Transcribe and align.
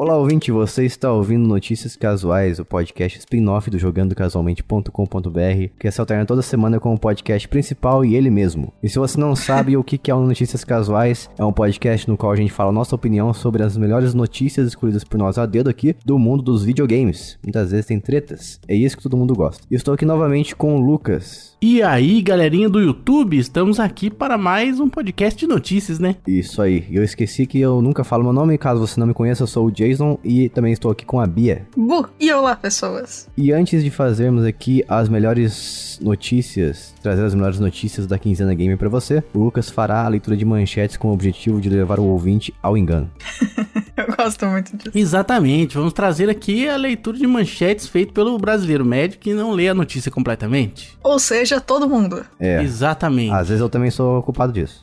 Olá, 0.00 0.16
ouvinte, 0.16 0.52
você 0.52 0.84
está 0.84 1.12
ouvindo 1.12 1.48
Notícias 1.48 1.96
Casuais, 1.96 2.60
o 2.60 2.64
podcast 2.64 3.18
spin-off 3.18 3.68
do 3.68 3.80
jogandocasualmente.com.br, 3.80 5.70
que 5.76 5.90
se 5.90 6.00
alterna 6.00 6.24
toda 6.24 6.40
semana 6.40 6.78
com 6.78 6.94
o 6.94 6.98
podcast 6.98 7.48
principal 7.48 8.04
e 8.04 8.14
ele 8.14 8.30
mesmo. 8.30 8.72
E 8.80 8.88
se 8.88 8.96
você 8.96 9.18
não 9.18 9.34
sabe 9.34 9.74
o 9.76 9.82
que 9.82 10.08
é 10.08 10.14
o 10.14 10.24
Notícias 10.24 10.62
Casuais, 10.62 11.28
é 11.36 11.44
um 11.44 11.52
podcast 11.52 12.08
no 12.08 12.16
qual 12.16 12.30
a 12.30 12.36
gente 12.36 12.52
fala 12.52 12.70
a 12.70 12.72
nossa 12.72 12.94
opinião 12.94 13.34
sobre 13.34 13.64
as 13.64 13.76
melhores 13.76 14.14
notícias 14.14 14.68
escolhidas 14.68 15.02
por 15.02 15.18
nós 15.18 15.36
a 15.36 15.44
dedo 15.44 15.68
aqui 15.68 15.96
do 16.06 16.16
mundo 16.16 16.44
dos 16.44 16.62
videogames. 16.62 17.36
Muitas 17.42 17.72
vezes 17.72 17.86
tem 17.86 17.98
tretas, 17.98 18.60
é 18.68 18.76
isso 18.76 18.96
que 18.96 19.02
todo 19.02 19.16
mundo 19.16 19.34
gosta. 19.34 19.64
E 19.68 19.74
estou 19.74 19.94
aqui 19.94 20.04
novamente 20.04 20.54
com 20.54 20.76
o 20.76 20.80
Lucas. 20.80 21.56
E 21.60 21.82
aí, 21.82 22.22
galerinha 22.22 22.68
do 22.68 22.78
YouTube, 22.78 23.36
estamos 23.36 23.80
aqui 23.80 24.10
para 24.10 24.38
mais 24.38 24.78
um 24.78 24.88
podcast 24.88 25.36
de 25.36 25.48
notícias, 25.48 25.98
né? 25.98 26.14
Isso 26.24 26.62
aí, 26.62 26.86
eu 26.88 27.02
esqueci 27.02 27.46
que 27.46 27.58
eu 27.58 27.82
nunca 27.82 28.04
falo 28.04 28.22
meu 28.22 28.32
nome, 28.32 28.56
caso 28.56 28.86
você 28.86 29.00
não 29.00 29.08
me 29.08 29.12
conheça, 29.12 29.42
eu 29.42 29.48
sou 29.48 29.66
o 29.66 29.72
Jason 29.88 30.18
e 30.22 30.48
também 30.48 30.72
estou 30.72 30.90
aqui 30.90 31.04
com 31.04 31.20
a 31.20 31.26
Bia. 31.26 31.66
Bu, 31.76 32.08
e 32.20 32.32
olá, 32.32 32.54
pessoas. 32.54 33.28
E 33.36 33.52
antes 33.52 33.82
de 33.82 33.90
fazermos 33.90 34.44
aqui 34.44 34.84
as 34.88 35.08
melhores 35.08 35.98
notícias, 36.02 36.94
trazer 37.02 37.24
as 37.24 37.34
melhores 37.34 37.58
notícias 37.58 38.06
da 38.06 38.18
quinzena 38.18 38.54
game 38.54 38.76
para 38.76 38.88
você, 38.88 39.22
o 39.34 39.44
Lucas 39.44 39.70
fará 39.70 40.04
a 40.04 40.08
leitura 40.08 40.36
de 40.36 40.44
manchetes 40.44 40.96
com 40.96 41.08
o 41.08 41.12
objetivo 41.12 41.60
de 41.60 41.68
levar 41.68 41.98
o 41.98 42.04
ouvinte 42.04 42.54
ao 42.62 42.76
engano. 42.76 43.10
eu 43.96 44.06
gosto 44.16 44.46
muito 44.46 44.76
disso. 44.76 44.90
Exatamente, 44.94 45.76
vamos 45.76 45.92
trazer 45.92 46.28
aqui 46.28 46.68
a 46.68 46.76
leitura 46.76 47.18
de 47.18 47.26
manchetes 47.26 47.86
feita 47.86 48.12
pelo 48.12 48.38
brasileiro 48.38 48.84
médio 48.84 49.18
que 49.18 49.32
não 49.32 49.52
lê 49.52 49.68
a 49.68 49.74
notícia 49.74 50.10
completamente. 50.10 50.96
Ou 51.02 51.18
seja, 51.18 51.60
todo 51.60 51.88
mundo. 51.88 52.24
É. 52.38 52.62
Exatamente. 52.62 53.32
Às 53.32 53.48
vezes 53.48 53.60
eu 53.60 53.68
também 53.68 53.90
sou 53.90 54.22
culpado 54.22 54.52
disso. 54.52 54.80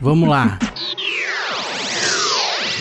Vamos 0.00 0.28
lá. 0.28 0.58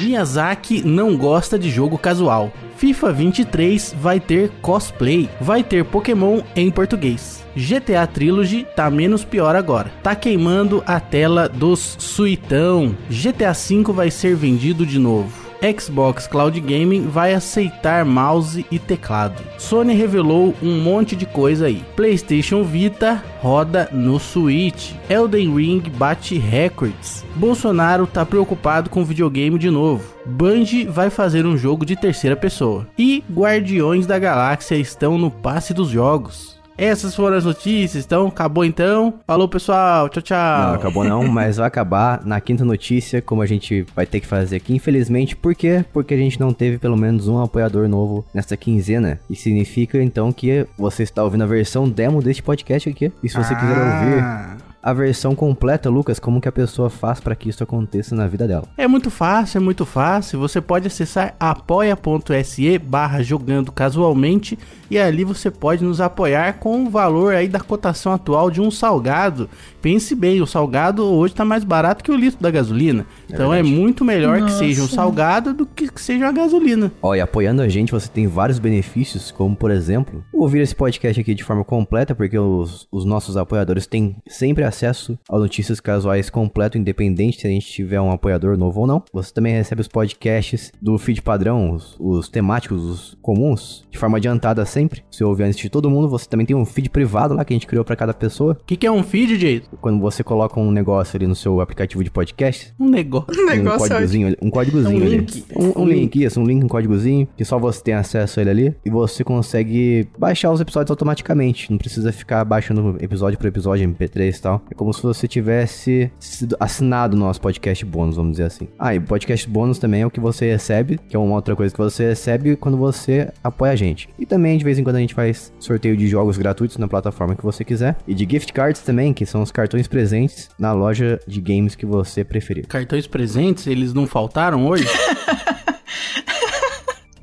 Miyazaki 0.02 0.82
não 0.86 1.16
gosta 1.16 1.58
de 1.58 1.70
jogo 1.70 1.98
casual. 1.98 2.52
FIFA 2.78 3.14
23 3.14 3.96
vai 4.00 4.20
ter 4.20 4.50
cosplay, 4.62 5.30
vai 5.40 5.64
ter 5.64 5.86
Pokémon 5.86 6.42
em 6.56 6.72
português. 6.72 7.46
GTA 7.56 8.08
Trilogy 8.08 8.66
tá 8.76 8.90
menos 8.90 9.24
pior 9.24 9.56
agora. 9.56 9.92
Tá 10.02 10.16
queimando 10.16 10.84
a 10.86 11.00
tela 11.00 11.48
dos 11.48 11.96
suitão. 12.00 12.96
GTA 13.10 13.54
V 13.54 13.94
vai 13.94 14.10
ser 14.10 14.36
vendido 14.36 14.86
de 14.86 14.98
novo. 14.98 15.41
Xbox 15.62 16.28
Cloud 16.28 16.60
Gaming 16.60 17.08
vai 17.08 17.34
aceitar 17.34 18.04
mouse 18.04 18.66
e 18.72 18.80
teclado. 18.80 19.44
Sony 19.58 19.94
revelou 19.94 20.56
um 20.62 20.82
monte 20.82 21.16
de 21.16 21.26
coisa 21.26 21.68
aí. 21.68 21.84
PlayStation 21.96 22.64
Vita 22.64 23.24
roda 23.40 23.90
no 23.92 24.20
Switch. 24.20 24.94
Elden 25.10 25.56
Ring 25.56 25.82
bate 25.82 26.38
records. 26.38 27.24
Bolsonaro 27.36 28.08
tá 28.08 28.26
preocupado 28.26 28.90
com 28.90 29.04
videogame 29.04 29.58
de 29.60 29.70
novo. 29.70 30.04
Bungie 30.26 30.86
vai 30.86 31.10
fazer 31.10 31.46
um 31.46 31.58
jogo 31.58 31.86
de 31.86 31.96
terceira 31.96 32.36
pessoa. 32.36 32.88
E 32.98 33.24
Guardiões 33.32 34.06
da 34.06 34.20
Galáxia 34.20 34.76
estão 34.76 35.18
no 35.18 35.32
passe 35.32 35.74
dos 35.74 35.90
jogos. 35.90 36.61
Essas 36.82 37.16
foram 37.16 37.38
as 37.38 37.46
notícias, 37.46 38.04
então 38.04 38.26
acabou 38.26 38.66
então. 38.66 39.14
Falou 39.28 39.48
pessoal, 39.48 40.10
tchau, 40.10 40.24
tchau. 40.24 40.68
Não, 40.68 40.74
acabou 40.74 41.04
não, 41.04 41.24
mas 41.30 41.58
vai 41.58 41.68
acabar 41.68 42.26
na 42.26 42.42
quinta 42.42 42.66
notícia, 42.66 43.22
como 43.22 43.44
a 43.44 43.46
gente 43.46 43.86
vai 43.96 44.08
ter 44.08 44.20
que 44.20 44.26
fazer 44.26 44.56
aqui, 44.56 44.74
infelizmente. 44.74 45.36
Por 45.36 45.54
quê? 45.54 45.86
Porque 45.94 46.16
a 46.16 46.18
gente 46.18 46.40
não 46.40 46.52
teve 46.52 46.80
pelo 46.80 46.98
menos 46.98 47.28
um 47.28 47.40
apoiador 47.40 47.88
novo 47.88 48.26
nesta 48.34 48.58
quinzena. 48.58 49.20
E 49.30 49.36
significa 49.36 50.02
então 50.02 50.32
que 50.32 50.66
você 50.76 51.04
está 51.04 51.24
ouvindo 51.24 51.44
a 51.44 51.48
versão 51.48 51.88
demo 51.88 52.20
deste 52.20 52.42
podcast 52.42 52.90
aqui. 52.90 53.12
E 53.22 53.30
se 53.30 53.38
você 53.38 53.54
ah. 53.54 53.58
quiser 53.58 53.78
ouvir 53.78 54.61
a 54.82 54.94
versão 54.94 55.36
completa, 55.36 55.90
Lucas, 55.90 56.20
como 56.20 56.42
que 56.42 56.48
a 56.48 56.52
pessoa 56.52 56.90
faz 56.90 57.20
para 57.20 57.36
que 57.36 57.50
isso 57.50 57.64
aconteça 57.64 58.16
na 58.16 58.28
vida 58.28 58.48
dela? 58.48 58.68
É 58.78 58.88
muito 58.88 59.12
fácil, 59.12 59.58
é 59.58 59.62
muito 59.62 59.86
fácil. 59.86 60.40
Você 60.40 60.60
pode 60.60 60.88
acessar 60.88 61.36
apoia.se 61.40 62.78
barra 62.80 63.22
jogando 63.22 63.72
casualmente 63.72 64.58
e 64.90 64.98
ali 64.98 65.24
você 65.24 65.52
pode 65.52 65.84
nos 65.84 66.02
apoiar 66.02 66.54
com 66.54 66.84
o 66.86 66.90
valor 66.90 67.34
aí 67.34 67.48
da 67.48 67.60
cotação 67.60 68.12
atual 68.12 68.50
de 68.50 68.60
um 68.60 68.72
salgado. 68.72 69.50
Pense 69.82 70.14
bem, 70.16 70.42
o 70.42 70.48
salgado 70.48 71.06
hoje 71.06 71.34
está 71.34 71.46
mais 71.46 71.64
barato 71.64 72.04
que 72.04 72.12
o 72.12 72.16
litro 72.16 72.42
da 72.42 72.52
gasolina. 72.52 73.06
É 73.30 73.34
então 73.34 73.54
é 73.54 73.58
verdade. 73.58 73.76
é 73.76 73.80
muito 73.80 74.04
melhor 74.04 74.40
Nossa. 74.40 74.54
que 74.54 74.60
seja 74.60 74.84
um 74.84 74.88
salgado 74.88 75.54
do 75.54 75.66
que 75.66 75.92
que 75.92 76.02
seja 76.02 76.26
uma 76.26 76.32
gasolina. 76.32 76.92
Olha, 77.02 77.24
apoiando 77.24 77.62
a 77.62 77.70
gente, 77.70 77.92
você 77.92 78.08
tem 78.08 78.28
vários 78.28 78.60
benefícios, 78.60 79.32
como 79.32 79.56
por 79.56 79.72
exemplo, 79.72 80.24
ouvir 80.34 80.60
esse 80.60 80.76
podcast 80.76 81.20
aqui 81.20 81.34
de 81.34 81.44
forma 81.44 81.64
completa, 81.64 82.16
porque 82.16 82.38
os, 82.38 82.88
os 82.92 83.06
nossos 83.06 83.38
apoiadores 83.38 83.88
têm 83.88 84.16
sempre 84.28 84.64
a 84.64 84.71
acesso 84.72 85.18
a 85.30 85.38
notícias 85.38 85.80
casuais 85.80 86.30
completo, 86.30 86.78
independente 86.78 87.42
se 87.42 87.48
a 87.48 87.50
gente 87.50 87.68
tiver 87.68 88.02
um 88.02 88.12
apoiador 88.12 88.58
novo 88.58 88.82
ou 88.82 88.88
não. 88.88 89.04
Você 89.14 89.34
também 89.34 89.54
recebe 89.54 89.82
os 89.82 89.88
podcasts 89.88 90.72
do 90.82 90.98
feed 90.98 91.22
padrão, 91.22 91.72
os, 91.72 91.96
os 92.00 92.30
temáticos, 92.30 92.84
os 92.84 93.18
comuns, 93.22 93.86
de 93.92 93.98
forma 93.98 94.18
adiantada 94.18 94.66
sempre. 94.66 95.04
Se 95.12 95.24
ouve 95.24 95.44
antes 95.44 95.60
de 95.60 95.70
todo 95.70 95.90
mundo, 95.90 96.10
você 96.10 96.28
também 96.28 96.46
tem 96.46 96.56
um 96.56 96.66
feed 96.66 96.90
privado 96.90 97.34
lá 97.34 97.46
que 97.46 97.54
a 97.54 97.56
gente 97.56 97.68
criou 97.68 97.84
para 97.84 97.96
cada 97.96 98.14
pessoa. 98.14 98.58
O 98.60 98.66
que, 98.66 98.76
que, 98.76 98.88
é 98.88 98.92
um 98.92 99.04
feed, 99.04 99.38
Jay? 99.38 99.64
Quando 99.80 100.00
você 100.00 100.24
coloca 100.24 100.60
um 100.60 100.72
negócio 100.72 101.18
ali 101.18 101.28
no 101.28 101.36
seu 101.36 101.62
aplicativo 101.62 102.04
de 102.04 102.10
podcast. 102.10 102.74
Um 102.80 102.90
negócio. 102.90 103.32
Um, 103.32 103.46
negócio 103.48 103.86
um 103.86 103.90
códigozinho, 103.90 104.38
um 104.42 104.50
códigozinho 104.50 105.04
um 105.04 105.06
ali. 105.06 105.18
Link. 105.18 105.46
Um, 105.56 105.82
um 105.82 105.86
link, 105.86 106.24
isso, 106.24 106.40
um 106.40 106.46
link, 106.46 106.64
um 106.64 106.68
códigozinho, 106.68 107.28
que 107.36 107.46
só 107.46 107.60
você 107.60 107.82
tem 107.84 107.94
acesso 107.94 108.40
a 108.40 108.42
ele 108.42 108.50
ali. 108.50 108.76
E 108.86 108.90
você 108.90 109.24
consegue 109.24 110.08
baixar 110.18 110.52
os 110.52 110.62
episódios 110.62 110.92
automaticamente. 110.92 111.70
Não 111.72 111.78
precisa 111.78 112.12
ficar 112.12 112.44
baixando 112.46 112.98
episódio 113.00 113.38
por 113.38 113.48
episódio, 113.48 113.88
MP3 113.88 114.38
e 114.38 114.42
tal. 114.42 114.61
É 114.70 114.74
como 114.74 114.94
se 114.94 115.02
você 115.02 115.28
tivesse 115.28 116.12
assinado 116.60 117.16
o 117.16 117.20
nosso 117.20 117.42
podcast 117.42 117.84
bônus, 117.86 118.16
vamos 118.16 118.32
dizer 118.32 118.46
assim. 118.46 118.68
Ah, 118.78 118.96
e 118.96 119.00
podcast 119.00 119.48
bônus 119.50 119.80
também 119.80 120.02
é 120.02 120.06
o 120.06 120.12
que 120.12 120.20
você 120.20 120.50
recebe, 120.50 121.00
que 121.10 121.16
é 121.16 121.20
uma 121.20 121.36
outra 121.36 121.56
coisa 121.56 121.74
que 121.74 121.82
você 121.82 122.10
recebe 122.10 122.56
quando 122.56 122.78
você 122.78 123.32
apoia 123.44 123.74
a 123.74 123.76
gente. 123.76 124.08
E 124.18 124.26
também, 124.26 124.58
de 124.58 124.64
vez 124.64 124.80
em 124.80 124.84
quando, 124.84 124.96
a 124.96 125.00
gente 125.00 125.14
faz 125.14 125.52
sorteio 125.60 125.98
de 125.98 126.08
jogos 126.08 126.38
gratuitos 126.38 126.78
na 126.78 126.88
plataforma 126.88 127.36
que 127.36 127.44
você 127.44 127.66
quiser. 127.66 127.98
E 128.08 128.14
de 128.14 128.26
gift 128.30 128.54
cards 128.54 128.82
também, 128.82 129.14
que 129.14 129.26
são 129.26 129.42
os 129.42 129.52
cartões 129.52 129.88
presentes 129.88 130.50
na 130.58 130.72
loja 130.72 131.20
de 131.28 131.42
games 131.42 131.76
que 131.76 131.86
você 131.86 132.24
preferir. 132.24 132.66
Cartões 132.68 133.08
presentes? 133.08 133.68
Eles 133.68 133.94
não 133.94 134.08
faltaram 134.08 134.66
hoje? 134.68 134.88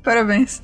Parabéns. 0.03 0.61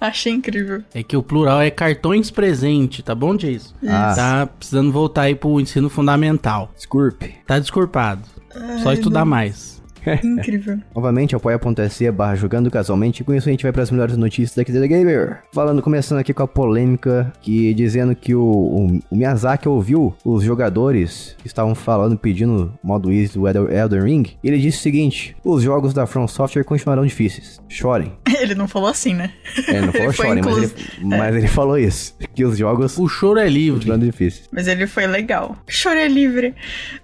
Achei 0.00 0.32
incrível. 0.32 0.82
É 0.94 1.02
que 1.02 1.16
o 1.16 1.22
plural 1.22 1.60
é 1.60 1.70
cartões 1.70 2.30
presente, 2.30 3.02
tá 3.02 3.14
bom, 3.14 3.36
Jason? 3.36 3.74
Ah. 3.86 4.14
Tá 4.14 4.46
precisando 4.46 4.92
voltar 4.92 5.22
aí 5.22 5.34
pro 5.34 5.60
ensino 5.60 5.88
fundamental. 5.88 6.70
Desculpe. 6.76 7.34
Tá 7.46 7.58
desculpado. 7.58 8.22
Ai, 8.54 8.78
Só 8.82 8.92
estudar 8.92 9.20
não. 9.20 9.26
mais. 9.26 9.73
Incrível. 10.22 10.78
Novamente, 10.94 11.34
apoia.se 11.34 12.10
barra 12.10 12.34
jogando 12.34 12.70
casualmente. 12.70 13.22
E 13.22 13.24
com 13.24 13.34
isso 13.34 13.48
a 13.48 13.52
gente 13.52 13.62
vai 13.62 13.72
para 13.72 13.82
as 13.82 13.90
melhores 13.90 14.16
notícias 14.16 14.56
daqui 14.56 14.72
da 14.72 14.86
Gamer. 14.86 15.38
Falando, 15.52 15.82
começando 15.82 16.18
aqui 16.18 16.32
com 16.32 16.42
a 16.42 16.48
polêmica, 16.48 17.32
que 17.40 17.74
dizendo 17.74 18.14
que 18.14 18.34
o, 18.34 18.42
o, 18.42 19.00
o 19.10 19.16
Miyazaki 19.16 19.68
ouviu 19.68 20.14
os 20.24 20.42
jogadores 20.42 21.36
que 21.38 21.46
estavam 21.46 21.74
falando, 21.74 22.16
pedindo 22.16 22.72
modo 22.82 23.12
easy 23.12 23.38
do 23.38 23.46
Elden 23.48 24.02
Ring. 24.02 24.24
E 24.42 24.48
ele 24.48 24.58
disse 24.58 24.78
o 24.78 24.82
seguinte: 24.82 25.36
os 25.44 25.62
jogos 25.62 25.94
da 25.94 26.06
From 26.06 26.28
Software 26.28 26.64
continuarão 26.64 27.04
difíceis. 27.04 27.60
Chorem. 27.68 28.12
Ele 28.40 28.54
não 28.54 28.68
falou 28.68 28.88
assim, 28.88 29.14
né? 29.14 29.32
É, 29.68 29.76
ele 29.76 29.86
não 29.86 29.92
falou 29.92 30.12
chorem, 30.12 30.42
mas, 30.42 30.56
ele, 30.58 30.74
mas 31.02 31.36
ele 31.36 31.48
falou 31.48 31.78
isso. 31.78 32.14
Que 32.34 32.44
os 32.44 32.58
jogos. 32.58 32.98
O 32.98 33.08
choro 33.08 33.38
é 33.38 33.48
livre. 33.48 33.78
Continuarão 33.78 34.04
difíceis. 34.04 34.48
Mas 34.52 34.66
ele 34.66 34.86
foi 34.86 35.06
legal. 35.06 35.56
Choro 35.68 35.98
é 35.98 36.08
livre. 36.08 36.54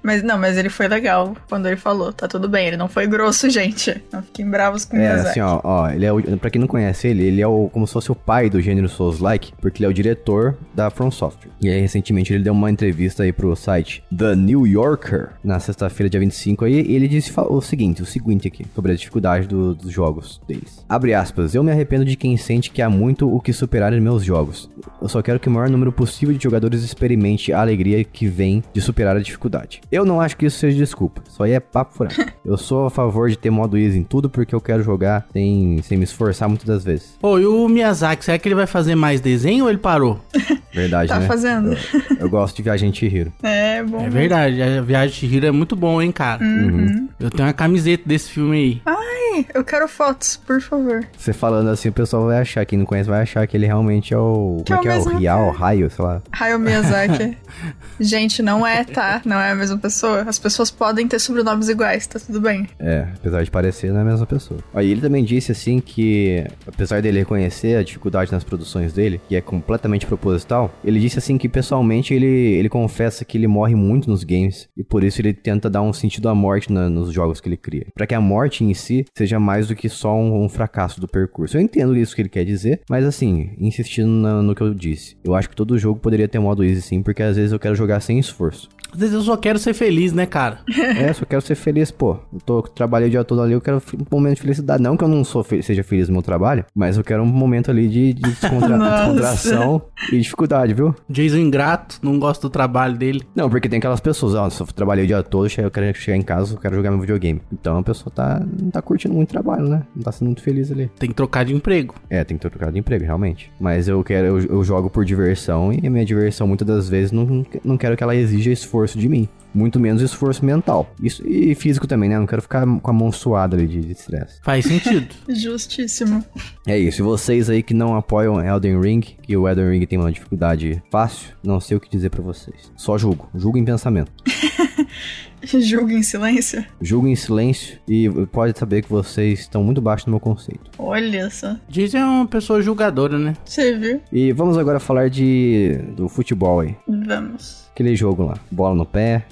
Mas 0.03 0.22
não, 0.22 0.38
mas 0.38 0.59
ele 0.59 0.69
foi 0.69 0.88
legal 0.88 1.37
quando 1.49 1.67
ele 1.67 1.77
falou. 1.77 2.12
Tá 2.12 2.28
tudo 2.28 2.49
bem, 2.49 2.67
ele 2.67 2.77
não 2.77 2.88
foi 2.91 3.06
grosso, 3.06 3.49
gente. 3.49 4.03
Não 4.12 4.23
fiquem 4.23 4.49
bravos 4.49 4.84
com 4.84 4.97
o 4.97 5.01
É, 5.01 5.12
assim, 5.12 5.41
ó, 5.41 5.61
ó, 5.62 5.89
ele 5.91 6.05
é 6.05 6.12
o, 6.12 6.21
pra 6.39 6.51
quem 6.51 6.61
não 6.61 6.69
conhece 6.69 7.09
ele, 7.09 7.25
ele 7.25 7.41
é 7.41 7.47
o, 7.47 7.69
como 7.73 7.87
se 7.87 7.93
fosse 7.93 8.11
o 8.11 8.15
pai 8.15 8.51
do 8.51 8.61
gênero 8.61 8.89
Souls-like, 8.89 9.53
porque 9.61 9.78
ele 9.78 9.87
é 9.87 9.89
o 9.89 9.95
diretor 9.95 10.56
da 10.75 10.91
From 10.91 11.11
Software. 11.11 11.50
E 11.61 11.69
aí, 11.69 11.81
recentemente, 11.81 12.33
ele 12.33 12.45
deu 12.45 12.53
uma 12.53 12.71
entrevista 12.71 13.23
aí 13.23 13.33
pro 13.33 13.55
site 13.56 14.03
The 14.17 14.34
New 14.34 14.67
Yorker, 14.67 15.31
na 15.43 15.59
sexta-feira, 15.61 16.11
dia 16.11 16.21
25 16.21 16.65
aí, 16.65 16.83
e 16.83 16.95
ele 16.95 17.09
disse 17.09 17.33
o 17.37 17.61
seguinte, 17.61 18.03
o 18.03 18.06
seguinte 18.06 18.49
aqui, 18.49 18.67
sobre 18.75 18.93
a 18.93 18.94
dificuldade 18.94 19.47
do, 19.47 19.75
dos 19.75 19.93
jogos 19.93 20.41
deles. 20.47 20.85
Abre 20.88 21.14
aspas, 21.14 21.55
eu 21.55 21.62
me 21.62 21.70
arrependo 21.70 22.05
de 22.05 22.17
quem 22.17 22.37
sente 22.37 22.70
que 22.70 22.82
há 22.82 22.91
muito 22.91 23.32
o 23.32 23.41
que 23.41 23.53
superar 23.53 23.93
em 23.93 24.00
meus 24.00 24.25
jogos. 24.25 24.70
Eu 25.00 25.09
só 25.09 25.23
quero 25.23 25.41
que 25.41 25.49
o 25.49 25.50
maior 25.50 25.69
número 25.69 25.93
possível 25.93 26.35
de 26.35 26.43
jogadores 26.43 26.82
experimente 26.82 27.53
a 27.53 27.61
alegria 27.61 28.03
que 28.05 28.26
vem 28.26 28.62
de 28.73 28.81
superar 28.81 29.17
a 29.17 29.20
dificuldade. 29.20 29.81
Eu 29.91 30.05
não 30.05 30.20
acho 30.20 30.37
que 30.37 30.47
isso 30.47 30.59
seja 30.59 30.76
desculpa, 30.76 31.23
só 31.29 31.44
aí 31.44 31.53
é 31.53 31.61
papo 31.61 31.94
furado. 31.94 32.14
eu 32.44 32.56
sou 32.56 32.80
a 32.87 32.91
favor 32.91 33.29
de 33.29 33.37
ter 33.37 33.50
modo 33.50 33.77
easy 33.77 33.99
em 33.99 34.05
tudo 34.05 34.29
porque 34.29 34.55
eu 34.55 34.61
quero 34.61 34.82
jogar 34.82 35.27
sem, 35.32 35.81
sem 35.82 35.99
me 35.99 36.05
esforçar 36.05 36.49
muitas 36.49 36.67
das 36.67 36.85
vezes. 36.85 37.17
Pô, 37.21 37.38
e 37.38 37.47
o 37.47 37.69
Miyazaki, 37.69 38.25
será 38.25 38.38
que 38.38 38.49
ele 38.49 38.55
vai 38.55 38.67
fazer 38.67 38.94
mais 38.94 39.21
desenho 39.21 39.65
ou 39.65 39.71
ele 39.71 39.79
parou? 39.79 40.21
Verdade, 40.73 41.09
tá 41.09 41.19
né? 41.19 41.27
fazendo. 41.27 41.73
Eu, 41.73 42.17
eu, 42.21 42.31
gosto 42.31 42.56
de 42.56 42.62
Viagem 42.62 42.93
Chihiro. 42.93 43.32
É, 43.43 43.82
bom. 43.82 44.05
É 44.05 44.09
verdade, 44.09 44.62
a 44.62 44.81
Viagem 44.81 45.15
Chihiro 45.15 45.47
é 45.47 45.50
muito 45.50 45.75
bom, 45.75 46.00
hein, 46.00 46.12
cara? 46.12 46.43
Uhum. 46.43 47.09
Eu 47.19 47.29
tenho 47.31 47.47
uma 47.49 47.53
camiseta 47.53 48.05
desse 48.06 48.31
filme 48.31 48.56
aí. 48.56 48.83
Ai, 48.87 49.47
eu 49.55 49.65
quero 49.65 49.88
fotos, 49.88 50.37
por 50.37 50.61
favor. 50.61 51.05
Você 51.17 51.33
falando 51.33 51.69
assim, 51.69 51.88
o 51.88 51.93
pessoal 51.93 52.26
vai 52.26 52.38
achar, 52.38 52.65
quem 52.65 52.79
não 52.79 52.87
conhece 52.87 53.09
vai 53.09 53.23
achar 53.23 53.47
que 53.47 53.56
ele 53.56 53.67
realmente 53.67 54.15
é 54.15 54.19
o. 54.19 54.62
Que 54.65 54.75
como 54.75 54.88
é 54.88 54.97
é 54.97 55.00
que 55.00 55.09
o 55.09 55.11
é? 55.11 55.15
O 55.15 55.19
Rial. 55.19 55.50
Raio, 55.50 55.91
sei 55.91 56.05
lá. 56.05 56.23
Hayao 56.33 56.59
Miyazaki. 56.59 57.37
Gente, 58.00 58.43
não 58.43 58.67
é, 58.67 58.85
tá? 58.85 59.21
Não 59.25 59.38
é 59.38 59.50
a 59.50 59.55
mesma 59.55 59.79
pessoa. 59.79 60.23
As 60.23 60.38
pessoas 60.38 60.71
podem 60.71 61.06
ter 61.06 61.19
sobrenomes 61.19 61.69
iguais, 61.69 62.06
tá 62.06 62.19
tudo 62.19 62.41
bem. 62.41 62.69
É, 62.78 63.06
apesar 63.17 63.43
de 63.43 63.50
parecer, 63.50 63.90
não 63.93 63.99
é 63.99 64.02
a 64.02 64.05
mesma 64.06 64.26
pessoa. 64.26 64.61
Aí 64.75 64.90
ele 64.90 65.00
também 65.00 65.25
disse 65.25 65.52
assim 65.52 65.81
que, 65.81 66.44
apesar 66.67 67.02
dele 67.02 67.19
reconhecer 67.19 67.76
a 67.76 67.82
dificuldade 67.82 68.32
nas 68.32 68.44
produções 68.44 68.93
dele, 68.93 69.20
que 69.28 69.37
é 69.37 69.40
completamente 69.40 70.06
proposital, 70.06 70.72
ele 70.84 71.00
disse 71.00 71.19
assim 71.19 71.37
que 71.38 71.49
pessoalmente 71.49 72.14
ele, 72.14 72.26
ele 72.26 72.69
confessa 72.69 73.25
que 73.25 73.37
ele 73.37 73.46
morre 73.46 73.75
muito 73.75 74.08
nos 74.08 74.25
games 74.25 74.69
e 74.76 74.82
por 74.84 75.05
isso 75.05 75.20
ele 75.20 75.32
tenta 75.32 75.69
dar 75.69 75.82
um 75.82 75.93
sentido 75.93 76.28
à 76.28 76.34
morte 76.34 76.72
na- 76.72 76.88
nos 76.88 77.12
jogos 77.12 77.40
que 77.40 77.49
ele 77.49 77.56
cria. 77.56 77.87
Pra 77.94 78.06
que 78.06 78.14
a 78.14 78.20
morte 78.20 78.64
em 78.64 78.73
si 78.75 79.05
seja 79.16 79.38
mais 79.40 79.69
do 79.69 79.75
que 79.75 79.88
só 79.88 80.14
um, 80.16 80.44
um 80.44 80.49
fracasso 80.49 81.00
do 81.00 81.08
percurso. 81.08 81.56
Eu 81.56 81.61
entendo 81.61 81.96
isso 81.96 82.14
que 82.14 82.23
ele 82.23 82.28
quer 82.28 82.44
dizer, 82.44 82.81
mas 82.88 83.05
assim, 83.05 83.50
insistindo 83.58 84.08
na- 84.11 84.43
no 84.43 84.55
que 84.55 84.62
eu 84.62 84.73
disse. 84.75 85.16
Eu 85.25 85.34
acho 85.34 85.49
que 85.49 85.56
todo 85.56 85.78
jogo 85.78 86.00
poderia 86.00 86.28
ter 86.28 86.38
modo 86.38 86.64
easy 86.64 86.82
sim, 86.82 87.02
porque 87.02 87.23
às 87.23 87.37
vezes 87.37 87.52
eu 87.52 87.58
quero 87.58 87.75
jogar 87.75 88.00
sem 88.00 88.19
esforço. 88.19 88.69
Às 88.93 88.99
vezes 88.99 89.14
eu 89.14 89.23
só 89.23 89.37
quero 89.37 89.56
ser 89.58 89.73
feliz, 89.73 90.12
né, 90.12 90.26
cara? 90.26 90.61
É, 90.99 91.12
só 91.12 91.25
quero 91.25 91.40
ser 91.43 91.55
feliz, 91.55 91.93
pô. 91.93 92.16
Eu 92.32 92.40
tô, 92.44 92.60
trabalhei 92.62 93.09
o 93.09 93.11
dia 93.11 93.25
todo 93.25 93.41
ali, 93.43 93.53
eu 93.53 93.61
quero 93.61 93.79
um 93.79 94.05
momento 94.11 94.37
de 94.37 94.43
felicidade. 94.43 94.83
Não 94.83 94.97
que 94.97 95.05
eu 95.05 95.09
não 95.09 95.25
sou 95.25 95.43
fe- 95.43 95.62
seja 95.62 95.83
feliz 95.83 96.09
no 96.09 96.15
meu 96.15 96.23
trabalho, 96.23 96.65
mas 96.75 96.97
eu 96.97 97.05
quero 97.05 97.23
um 97.23 97.27
momento 97.27 97.71
ali 97.71 97.89
de, 97.89 98.12
de 98.12 98.23
descontra- 98.23 98.79
descontração 99.21 99.83
e 100.12 100.19
dificuldade, 100.19 100.75
viu? 100.75 100.95
Jason 101.09 101.39
ingrato, 101.39 101.99
não 102.03 102.19
gosta 102.19 102.47
do 102.47 102.51
trabalho 102.51 102.97
dele. 102.97 103.23
Não, 103.35 103.49
porque 103.49 103.69
tem 103.69 103.79
aquelas 103.79 104.01
pessoas, 104.01 104.35
ó, 104.35 104.49
se 104.51 104.61
eu 104.61 104.67
trabalhei 104.67 105.05
o 105.05 105.07
dia 105.07 105.23
todo, 105.23 105.49
eu 105.59 105.71
quero 105.71 105.97
chegar 105.99 106.17
em 106.17 106.23
casa, 106.23 106.55
eu 106.55 106.59
quero 106.59 106.75
jogar 106.77 106.91
meu 106.91 107.01
videogame. 107.01 107.41
Então 107.53 107.79
a 107.79 107.83
pessoa 107.83 108.12
tá, 108.15 108.41
não 108.61 108.71
tá 108.71 108.81
curtindo 108.83 109.15
muito 109.15 109.29
o 109.31 109.33
trabalho, 109.33 109.69
né? 109.69 109.83
Não 109.95 110.03
tá 110.03 110.12
sendo 110.12 110.27
muito 110.29 110.43
feliz 110.43 110.71
ali. 110.71 110.91
Tem 110.99 111.09
que 111.09 111.15
trocar 111.15 111.45
de 111.45 111.55
emprego. 111.55 111.95
É, 112.09 112.25
tem 112.25 112.37
que 112.37 112.49
trocar 112.49 112.71
de 112.73 112.79
emprego, 112.79 113.05
realmente. 113.05 113.53
Mas 113.61 113.89
eu 113.89 114.03
quero, 114.03 114.27
eu, 114.27 114.39
eu 114.41 114.65
jogo 114.65 114.89
por 114.91 115.05
diversão 115.05 115.73
e 115.73 115.87
a 115.87 115.91
minha 115.91 116.05
diversão 116.05 116.47
muitas 116.47 116.67
das 116.67 116.89
vezes 116.89 117.12
não, 117.12 117.45
não 117.65 117.77
quero 117.77 117.97
que 117.97 118.03
ela 118.03 118.15
exija 118.15 118.51
esforço 118.51 118.99
de 118.99 119.09
mim. 119.09 119.29
Muito 119.52 119.81
menos 119.81 120.00
esforço 120.00 120.44
mental. 120.44 120.94
Isso, 121.02 121.26
e 121.26 121.55
físico 121.55 121.87
também, 121.87 122.08
né? 122.08 122.17
Eu 122.17 122.20
não 122.20 122.26
quero 122.26 122.43
ficar 122.43 122.64
com 122.67 122.91
a 122.91 122.94
mão 122.94 123.11
suada 123.11 123.56
ali 123.56 123.67
de 123.67 123.81
de 123.81 123.93
estresse. 123.93 124.41
Faz 124.43 124.64
sentido. 124.64 125.08
Justíssimo. 125.29 126.25
É 126.67 126.79
isso. 126.79 127.00
E 127.00 127.05
vocês 127.05 127.50
aí 127.50 127.62
que 127.62 127.75
não 127.75 127.97
apoiam 127.97 128.41
Elden 128.41 128.81
Ring, 128.81 129.00
que 129.00 129.37
o 129.37 129.49
Elden 129.49 129.70
Ring 129.70 129.87
tem 129.87 129.99
uma 129.99 130.12
dificuldade 130.12 130.82
fácil, 130.91 131.31
não 131.43 131.61
sei 131.61 131.76
o 131.76 131.81
que 131.81 131.91
dizer 131.91 132.11
pra 132.11 132.23
vocês. 132.23 132.70
Só 132.76 132.97
julgo. 132.99 133.29
Julgo 133.35 133.58
em 133.58 133.64
pensamento. 133.64 134.12
Julga 135.43 135.94
em 135.94 136.02
silêncio. 136.02 136.64
Julgo 136.81 137.08
em 137.08 137.17
silêncio 137.17 137.79
e 137.88 138.08
pode 138.26 138.58
saber 138.58 138.82
que 138.82 138.91
vocês 138.91 139.41
estão 139.41 139.64
muito 139.64 139.81
baixo 139.81 140.06
no 140.06 140.12
meu 140.12 140.20
conceito. 140.20 140.70
Olha 140.79 141.31
só. 141.31 141.56
Jason 141.69 141.99
é 141.99 142.05
uma 142.05 142.26
pessoa 142.26 142.61
julgadora, 142.61 143.19
né? 143.19 143.35
Você 143.44 143.76
viu? 143.76 144.00
E 144.12 144.32
vamos 144.32 144.58
agora 144.58 144.79
falar 144.79 145.08
de 145.08 145.79
do 145.97 146.08
futebol 146.08 146.61
aí. 146.61 146.76
Vamos. 146.87 147.70
Aquele 147.73 147.97
jogo 147.97 148.25
lá. 148.25 148.38
Bola 148.50 148.75
no 148.75 148.85
pé. 148.85 149.25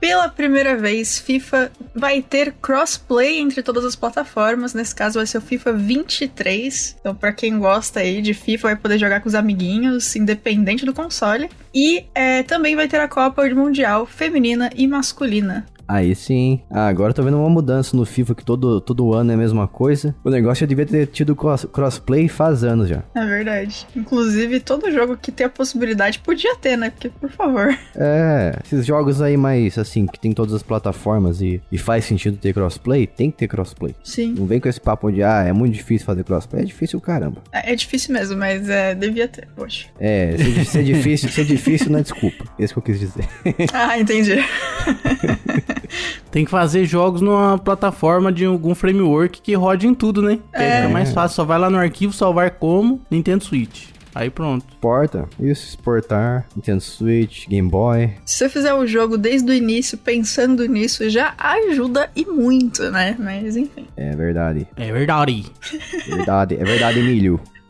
Pela 0.00 0.28
primeira 0.28 0.76
vez, 0.76 1.18
FIFA 1.20 1.70
vai 1.94 2.22
ter 2.22 2.52
crossplay 2.60 3.38
entre 3.38 3.62
todas 3.62 3.84
as 3.84 3.96
plataformas. 3.96 4.74
Nesse 4.74 4.94
caso, 4.94 5.18
vai 5.18 5.26
ser 5.26 5.38
o 5.38 5.42
FIFA 5.42 5.72
23. 5.72 6.96
Então, 7.00 7.14
pra 7.14 7.32
quem 7.32 7.58
gosta 7.58 8.00
aí 8.00 8.22
de 8.22 8.34
FIFA, 8.34 8.68
vai 8.68 8.76
poder 8.76 8.98
jogar 8.98 9.20
com 9.20 9.28
os 9.28 9.34
amiguinhos, 9.34 10.14
independente 10.16 10.84
do 10.84 10.94
console. 10.94 11.50
E 11.74 12.04
é, 12.14 12.42
também 12.42 12.76
vai 12.76 12.88
ter 12.88 13.00
a 13.00 13.08
Copa 13.08 13.48
Mundial 13.48 14.06
feminina 14.06 14.70
e 14.74 14.86
masculina. 14.86 15.66
Aí 15.86 16.14
sim. 16.14 16.60
Ah, 16.70 16.86
agora 16.88 17.10
eu 17.10 17.14
tô 17.14 17.22
vendo 17.22 17.38
uma 17.38 17.48
mudança 17.50 17.96
no 17.96 18.04
FIFA 18.04 18.34
que 18.34 18.44
todo, 18.44 18.80
todo 18.80 19.12
ano 19.14 19.30
é 19.30 19.34
a 19.34 19.36
mesma 19.38 19.66
coisa. 19.68 20.14
O 20.24 20.30
negócio 20.30 20.60
já 20.62 20.66
devia 20.66 20.86
ter 20.86 21.06
tido 21.06 21.34
cross- 21.36 21.66
crossplay 21.72 22.28
faz 22.28 22.64
anos 22.64 22.88
já. 22.88 23.02
É 23.14 23.24
verdade. 23.26 23.86
Inclusive, 23.96 24.60
todo 24.60 24.90
jogo 24.90 25.16
que 25.16 25.30
tem 25.32 25.46
a 25.46 25.50
possibilidade 25.50 26.18
podia 26.20 26.56
ter, 26.56 26.76
né? 26.76 26.90
Porque, 26.90 27.08
por 27.08 27.30
favor. 27.30 27.76
É, 27.96 28.58
esses 28.64 28.86
jogos 28.86 29.20
aí 29.20 29.36
mais 29.36 29.76
assim, 29.78 30.06
que 30.06 30.18
tem 30.18 30.32
todas 30.32 30.54
as 30.54 30.62
plataformas 30.62 31.40
e, 31.42 31.60
e 31.70 31.78
faz 31.78 32.04
sentido 32.04 32.36
ter 32.36 32.52
crossplay, 32.54 33.06
tem 33.06 33.30
que 33.30 33.38
ter 33.38 33.48
crossplay. 33.48 33.94
Sim. 34.02 34.34
Não 34.38 34.46
vem 34.46 34.60
com 34.60 34.68
esse 34.68 34.80
papo 34.80 35.10
de, 35.10 35.22
ah, 35.22 35.44
é 35.46 35.52
muito 35.52 35.74
difícil 35.74 36.06
fazer 36.06 36.24
crossplay. 36.24 36.62
É 36.62 36.64
difícil 36.66 37.00
caramba. 37.00 37.42
É, 37.52 37.72
é 37.72 37.76
difícil 37.76 38.12
mesmo, 38.14 38.36
mas 38.36 38.68
é, 38.68 38.94
devia 38.94 39.28
ter. 39.28 39.48
Poxa. 39.54 39.88
É, 40.00 40.36
ser, 40.36 40.64
ser 40.64 40.84
difícil, 40.84 41.28
ser 41.28 41.44
difícil 41.44 41.90
não 41.90 41.98
é 41.98 42.02
desculpa. 42.02 42.44
Esse 42.58 42.72
que 42.72 42.78
eu 42.78 42.82
quis 42.82 42.98
dizer. 43.00 43.24
Ah, 43.72 43.98
entendi. 43.98 44.36
Tem 46.32 46.44
que 46.44 46.50
fazer 46.50 46.84
jogos 46.86 47.20
numa 47.20 47.58
plataforma 47.58 48.32
de 48.32 48.44
algum 48.46 48.74
framework 48.74 49.40
que 49.42 49.54
rode 49.54 49.86
em 49.86 49.94
tudo, 49.94 50.20
né? 50.22 50.38
Que 50.52 50.62
É. 50.62 50.76
fica 50.78 50.88
mais 50.88 51.12
fácil. 51.12 51.36
Só 51.36 51.44
vai 51.44 51.58
lá 51.58 51.68
no 51.70 51.76
arquivo, 51.78 52.12
salvar 52.12 52.52
como 52.52 53.00
Nintendo 53.10 53.44
Switch. 53.44 53.88
Aí 54.14 54.28
pronto. 54.28 54.66
Exporta, 54.68 55.26
isso, 55.40 55.68
exportar, 55.68 56.46
Nintendo 56.54 56.80
Switch, 56.82 57.46
Game 57.48 57.68
Boy. 57.68 58.10
Se 58.26 58.38
você 58.38 58.48
fizer 58.48 58.74
o 58.74 58.86
jogo 58.86 59.16
desde 59.16 59.50
o 59.50 59.54
início, 59.54 59.96
pensando 59.96 60.66
nisso, 60.66 61.08
já 61.08 61.32
ajuda 61.38 62.10
e 62.14 62.24
muito, 62.26 62.90
né? 62.90 63.16
Mas 63.18 63.56
enfim. 63.56 63.86
É 63.96 64.14
verdade. 64.14 64.66
É 64.76 64.92
verdade. 64.92 65.46
Verdade, 66.06 66.54
é 66.58 66.64
verdade, 66.64 66.98
Emílio. 66.98 67.40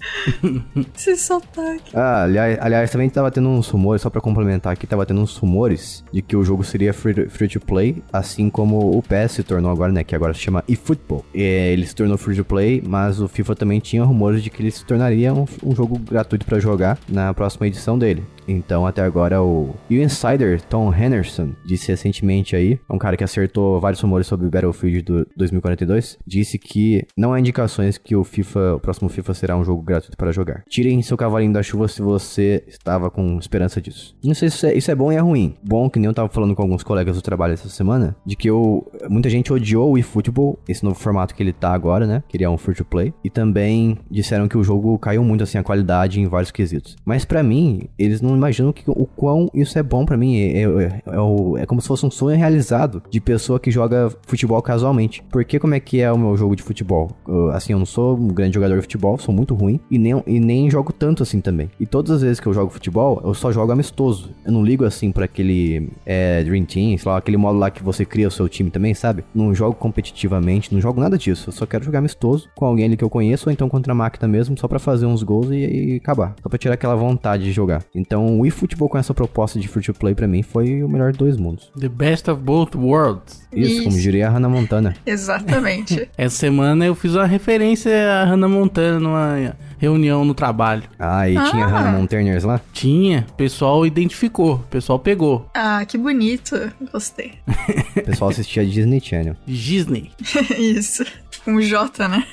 Ah, 1.94 2.24
aliás, 2.24 2.58
aliás, 2.60 2.90
também 2.90 3.08
tava 3.08 3.30
tendo 3.30 3.48
uns 3.48 3.68
rumores, 3.68 4.02
só 4.02 4.10
pra 4.10 4.20
complementar 4.20 4.72
aqui, 4.72 4.86
tava 4.86 5.06
tendo 5.06 5.20
uns 5.20 5.36
rumores 5.36 6.04
de 6.12 6.22
que 6.22 6.36
o 6.36 6.44
jogo 6.44 6.64
seria 6.64 6.92
free, 6.92 7.48
to 7.48 7.60
play, 7.60 8.02
assim 8.12 8.50
como 8.50 8.96
o 8.96 9.02
PES 9.02 9.32
se 9.32 9.42
tornou 9.42 9.70
agora, 9.70 9.92
né? 9.92 10.04
Que 10.04 10.14
agora 10.14 10.34
se 10.34 10.40
chama 10.40 10.64
eFootball. 10.68 11.24
É, 11.34 11.72
ele 11.72 11.86
se 11.86 11.94
tornou 11.94 12.18
free 12.18 12.36
to 12.36 12.44
play, 12.44 12.82
mas 12.86 13.20
o 13.20 13.28
FIFA 13.28 13.54
também 13.54 13.80
tinha 13.80 14.02
rumores 14.04 14.42
de 14.42 14.50
que 14.50 14.62
ele 14.62 14.70
se 14.70 14.84
tornaria 14.84 15.32
um, 15.32 15.46
um 15.64 15.74
jogo 15.74 15.98
gratuito 15.98 16.46
pra 16.46 16.58
jogar 16.58 16.98
na 17.08 17.32
próxima 17.32 17.66
edição 17.66 17.98
dele. 17.98 18.24
Então, 18.52 18.86
até 18.86 19.02
agora, 19.02 19.42
o, 19.42 19.74
e 19.88 19.98
o 19.98 20.02
insider 20.02 20.60
Tom 20.60 20.92
Henderson 20.92 21.50
disse 21.64 21.88
recentemente 21.88 22.54
aí, 22.54 22.78
um 22.90 22.98
cara 22.98 23.16
que 23.16 23.24
acertou 23.24 23.80
vários 23.80 24.00
rumores 24.00 24.26
sobre 24.26 24.46
o 24.46 24.50
Battlefield 24.50 25.02
do 25.02 25.26
2042, 25.36 26.18
disse 26.26 26.58
que 26.58 27.04
não 27.16 27.32
há 27.32 27.40
indicações 27.40 27.98
que 27.98 28.14
o 28.14 28.24
FIFA, 28.24 28.74
o 28.74 28.80
próximo 28.80 29.08
FIFA 29.08 29.34
será 29.34 29.56
um 29.56 29.64
jogo 29.64 29.82
gratuito 29.82 30.16
para 30.16 30.32
jogar. 30.32 30.64
Tirem 30.68 31.00
seu 31.02 31.16
cavalinho 31.16 31.52
da 31.52 31.62
chuva 31.62 31.88
se 31.88 32.02
você 32.02 32.62
estava 32.66 33.10
com 33.10 33.38
esperança 33.38 33.80
disso. 33.80 34.14
Não 34.22 34.34
sei 34.34 34.50
se 34.50 34.56
isso 34.56 34.66
é, 34.66 34.74
isso 34.74 34.90
é 34.90 34.94
bom 34.94 35.12
e 35.12 35.16
é 35.16 35.20
ruim. 35.20 35.54
Bom, 35.62 35.88
que 35.88 35.98
nem 35.98 36.06
eu 36.06 36.14
tava 36.14 36.28
falando 36.28 36.54
com 36.54 36.62
alguns 36.62 36.82
colegas 36.82 37.16
do 37.16 37.22
trabalho 37.22 37.54
essa 37.54 37.68
semana, 37.68 38.16
de 38.24 38.36
que 38.36 38.48
eu, 38.48 38.90
muita 39.08 39.30
gente 39.30 39.52
odiou 39.52 39.92
o 39.92 39.98
eFootball, 39.98 40.58
esse 40.68 40.84
novo 40.84 40.98
formato 40.98 41.34
que 41.34 41.42
ele 41.42 41.52
tá 41.52 41.72
agora, 41.72 42.06
né? 42.06 42.22
Que 42.28 42.36
ele 42.36 42.44
é 42.44 42.50
um 42.50 42.58
free 42.58 42.74
to 42.74 42.84
play. 42.84 43.12
E 43.24 43.30
também 43.30 43.98
disseram 44.10 44.48
que 44.48 44.56
o 44.56 44.64
jogo 44.64 44.98
caiu 44.98 45.24
muito 45.24 45.44
assim 45.44 45.58
a 45.58 45.62
qualidade 45.62 46.20
em 46.20 46.26
vários 46.26 46.50
quesitos. 46.50 46.96
Mas 47.04 47.24
pra 47.24 47.42
mim, 47.42 47.88
eles 47.98 48.20
não 48.20 48.36
imaginam 48.42 48.72
que, 48.72 48.82
o 48.86 49.06
quão 49.06 49.48
isso 49.54 49.78
é 49.78 49.82
bom 49.82 50.04
pra 50.04 50.16
mim. 50.16 50.36
É, 50.38 50.62
é, 50.62 51.02
é 51.06 51.20
o- 51.20 51.56
é 51.58 51.66
como 51.66 51.80
se 51.80 51.88
fosse 51.88 52.04
um 52.04 52.10
sonho 52.10 52.36
realizado 52.36 53.02
de 53.10 53.20
pessoa 53.20 53.58
que 53.60 53.70
joga 53.70 54.10
futebol 54.26 54.60
casualmente. 54.62 55.22
Porque 55.30 55.58
como 55.58 55.74
é 55.74 55.80
que 55.80 56.00
é 56.00 56.10
o 56.12 56.18
meu 56.18 56.36
jogo 56.36 56.56
de 56.56 56.62
futebol? 56.62 57.10
Eu, 57.26 57.50
assim, 57.50 57.72
eu 57.72 57.78
não 57.78 57.86
sou 57.86 58.16
um 58.16 58.28
grande 58.28 58.54
jogador 58.54 58.76
de 58.76 58.82
futebol, 58.82 59.18
sou 59.18 59.34
muito 59.34 59.54
ruim. 59.54 59.80
E 59.90 59.98
nem, 59.98 60.22
e 60.26 60.40
nem 60.40 60.70
jogo 60.70 60.92
tanto 60.92 61.22
assim 61.22 61.40
também. 61.40 61.70
E 61.78 61.86
todas 61.86 62.10
as 62.10 62.22
vezes 62.22 62.40
que 62.40 62.46
eu 62.46 62.54
jogo 62.54 62.70
futebol, 62.70 63.20
eu 63.24 63.34
só 63.34 63.52
jogo 63.52 63.72
amistoso. 63.72 64.30
Eu 64.44 64.52
não 64.52 64.64
ligo 64.64 64.84
assim 64.84 65.12
pra 65.12 65.24
aquele 65.24 65.90
é, 66.04 66.42
Dream 66.44 66.64
Team, 66.64 66.96
sei 66.98 67.10
lá, 67.10 67.18
aquele 67.18 67.36
modo 67.36 67.58
lá 67.58 67.70
que 67.70 67.82
você 67.82 68.04
cria 68.04 68.28
o 68.28 68.30
seu 68.30 68.48
time 68.48 68.70
também, 68.70 68.94
sabe? 68.94 69.24
Não 69.34 69.54
jogo 69.54 69.74
competitivamente, 69.76 70.72
não 70.74 70.80
jogo 70.80 71.00
nada 71.00 71.16
disso. 71.16 71.48
Eu 71.48 71.52
só 71.52 71.66
quero 71.66 71.84
jogar 71.84 71.98
amistoso 72.00 72.48
com 72.54 72.64
alguém 72.66 72.86
ali 72.86 72.96
que 72.96 73.04
eu 73.04 73.10
conheço, 73.10 73.48
ou 73.48 73.52
então 73.52 73.68
contra 73.68 73.92
a 73.92 73.94
máquina 73.94 74.26
mesmo, 74.28 74.56
só 74.58 74.66
pra 74.68 74.78
fazer 74.78 75.06
uns 75.06 75.22
gols 75.22 75.50
e, 75.50 75.54
e 75.94 75.96
acabar. 75.96 76.34
Só 76.42 76.48
pra 76.48 76.58
tirar 76.58 76.74
aquela 76.74 76.94
vontade 76.96 77.44
de 77.44 77.52
jogar. 77.52 77.82
Então 77.94 78.21
o 78.38 78.46
eFootball 78.46 78.88
com 78.88 78.98
essa 78.98 79.12
proposta 79.14 79.58
de 79.58 79.68
free 79.68 79.82
to 79.82 79.94
play 79.94 80.14
pra 80.14 80.26
mim 80.26 80.42
foi 80.42 80.82
o 80.82 80.88
melhor 80.88 81.10
dos 81.12 81.18
dois 81.18 81.36
mundos. 81.36 81.70
The 81.78 81.88
best 81.88 82.30
of 82.30 82.40
both 82.42 82.74
worlds. 82.76 83.42
Isso, 83.52 83.82
como 83.84 83.88
Isso. 83.96 84.00
diria 84.02 84.28
a 84.28 84.30
Hannah 84.30 84.48
Montana. 84.48 84.94
Exatamente. 85.06 86.08
Essa 86.16 86.36
semana 86.36 86.84
eu 86.86 86.94
fiz 86.94 87.14
uma 87.14 87.26
referência 87.26 87.92
a 88.12 88.24
Hannah 88.24 88.48
Montana 88.48 88.98
numa 89.00 89.56
reunião 89.78 90.24
no 90.24 90.34
trabalho. 90.34 90.84
Ah, 90.98 91.28
e 91.28 91.34
tinha 91.50 91.64
Ah. 91.64 91.68
Hannah 91.68 91.92
Montaners 91.98 92.44
lá? 92.44 92.60
Tinha, 92.72 93.26
o 93.30 93.32
pessoal 93.34 93.84
identificou, 93.86 94.54
o 94.54 94.58
pessoal 94.70 94.98
pegou. 94.98 95.48
ah, 95.54 95.84
que 95.86 95.98
bonito. 95.98 96.56
Gostei. 96.92 97.32
O 97.94 98.04
pessoal 98.04 98.30
assistia 98.30 98.64
Disney 98.64 99.00
Channel. 99.00 99.36
Disney. 99.46 100.10
Isso. 100.58 101.04
Com 101.44 101.60
J, 101.60 102.08
né? 102.08 102.24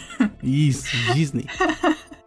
Isso, 0.41 0.88
Disney. 1.13 1.46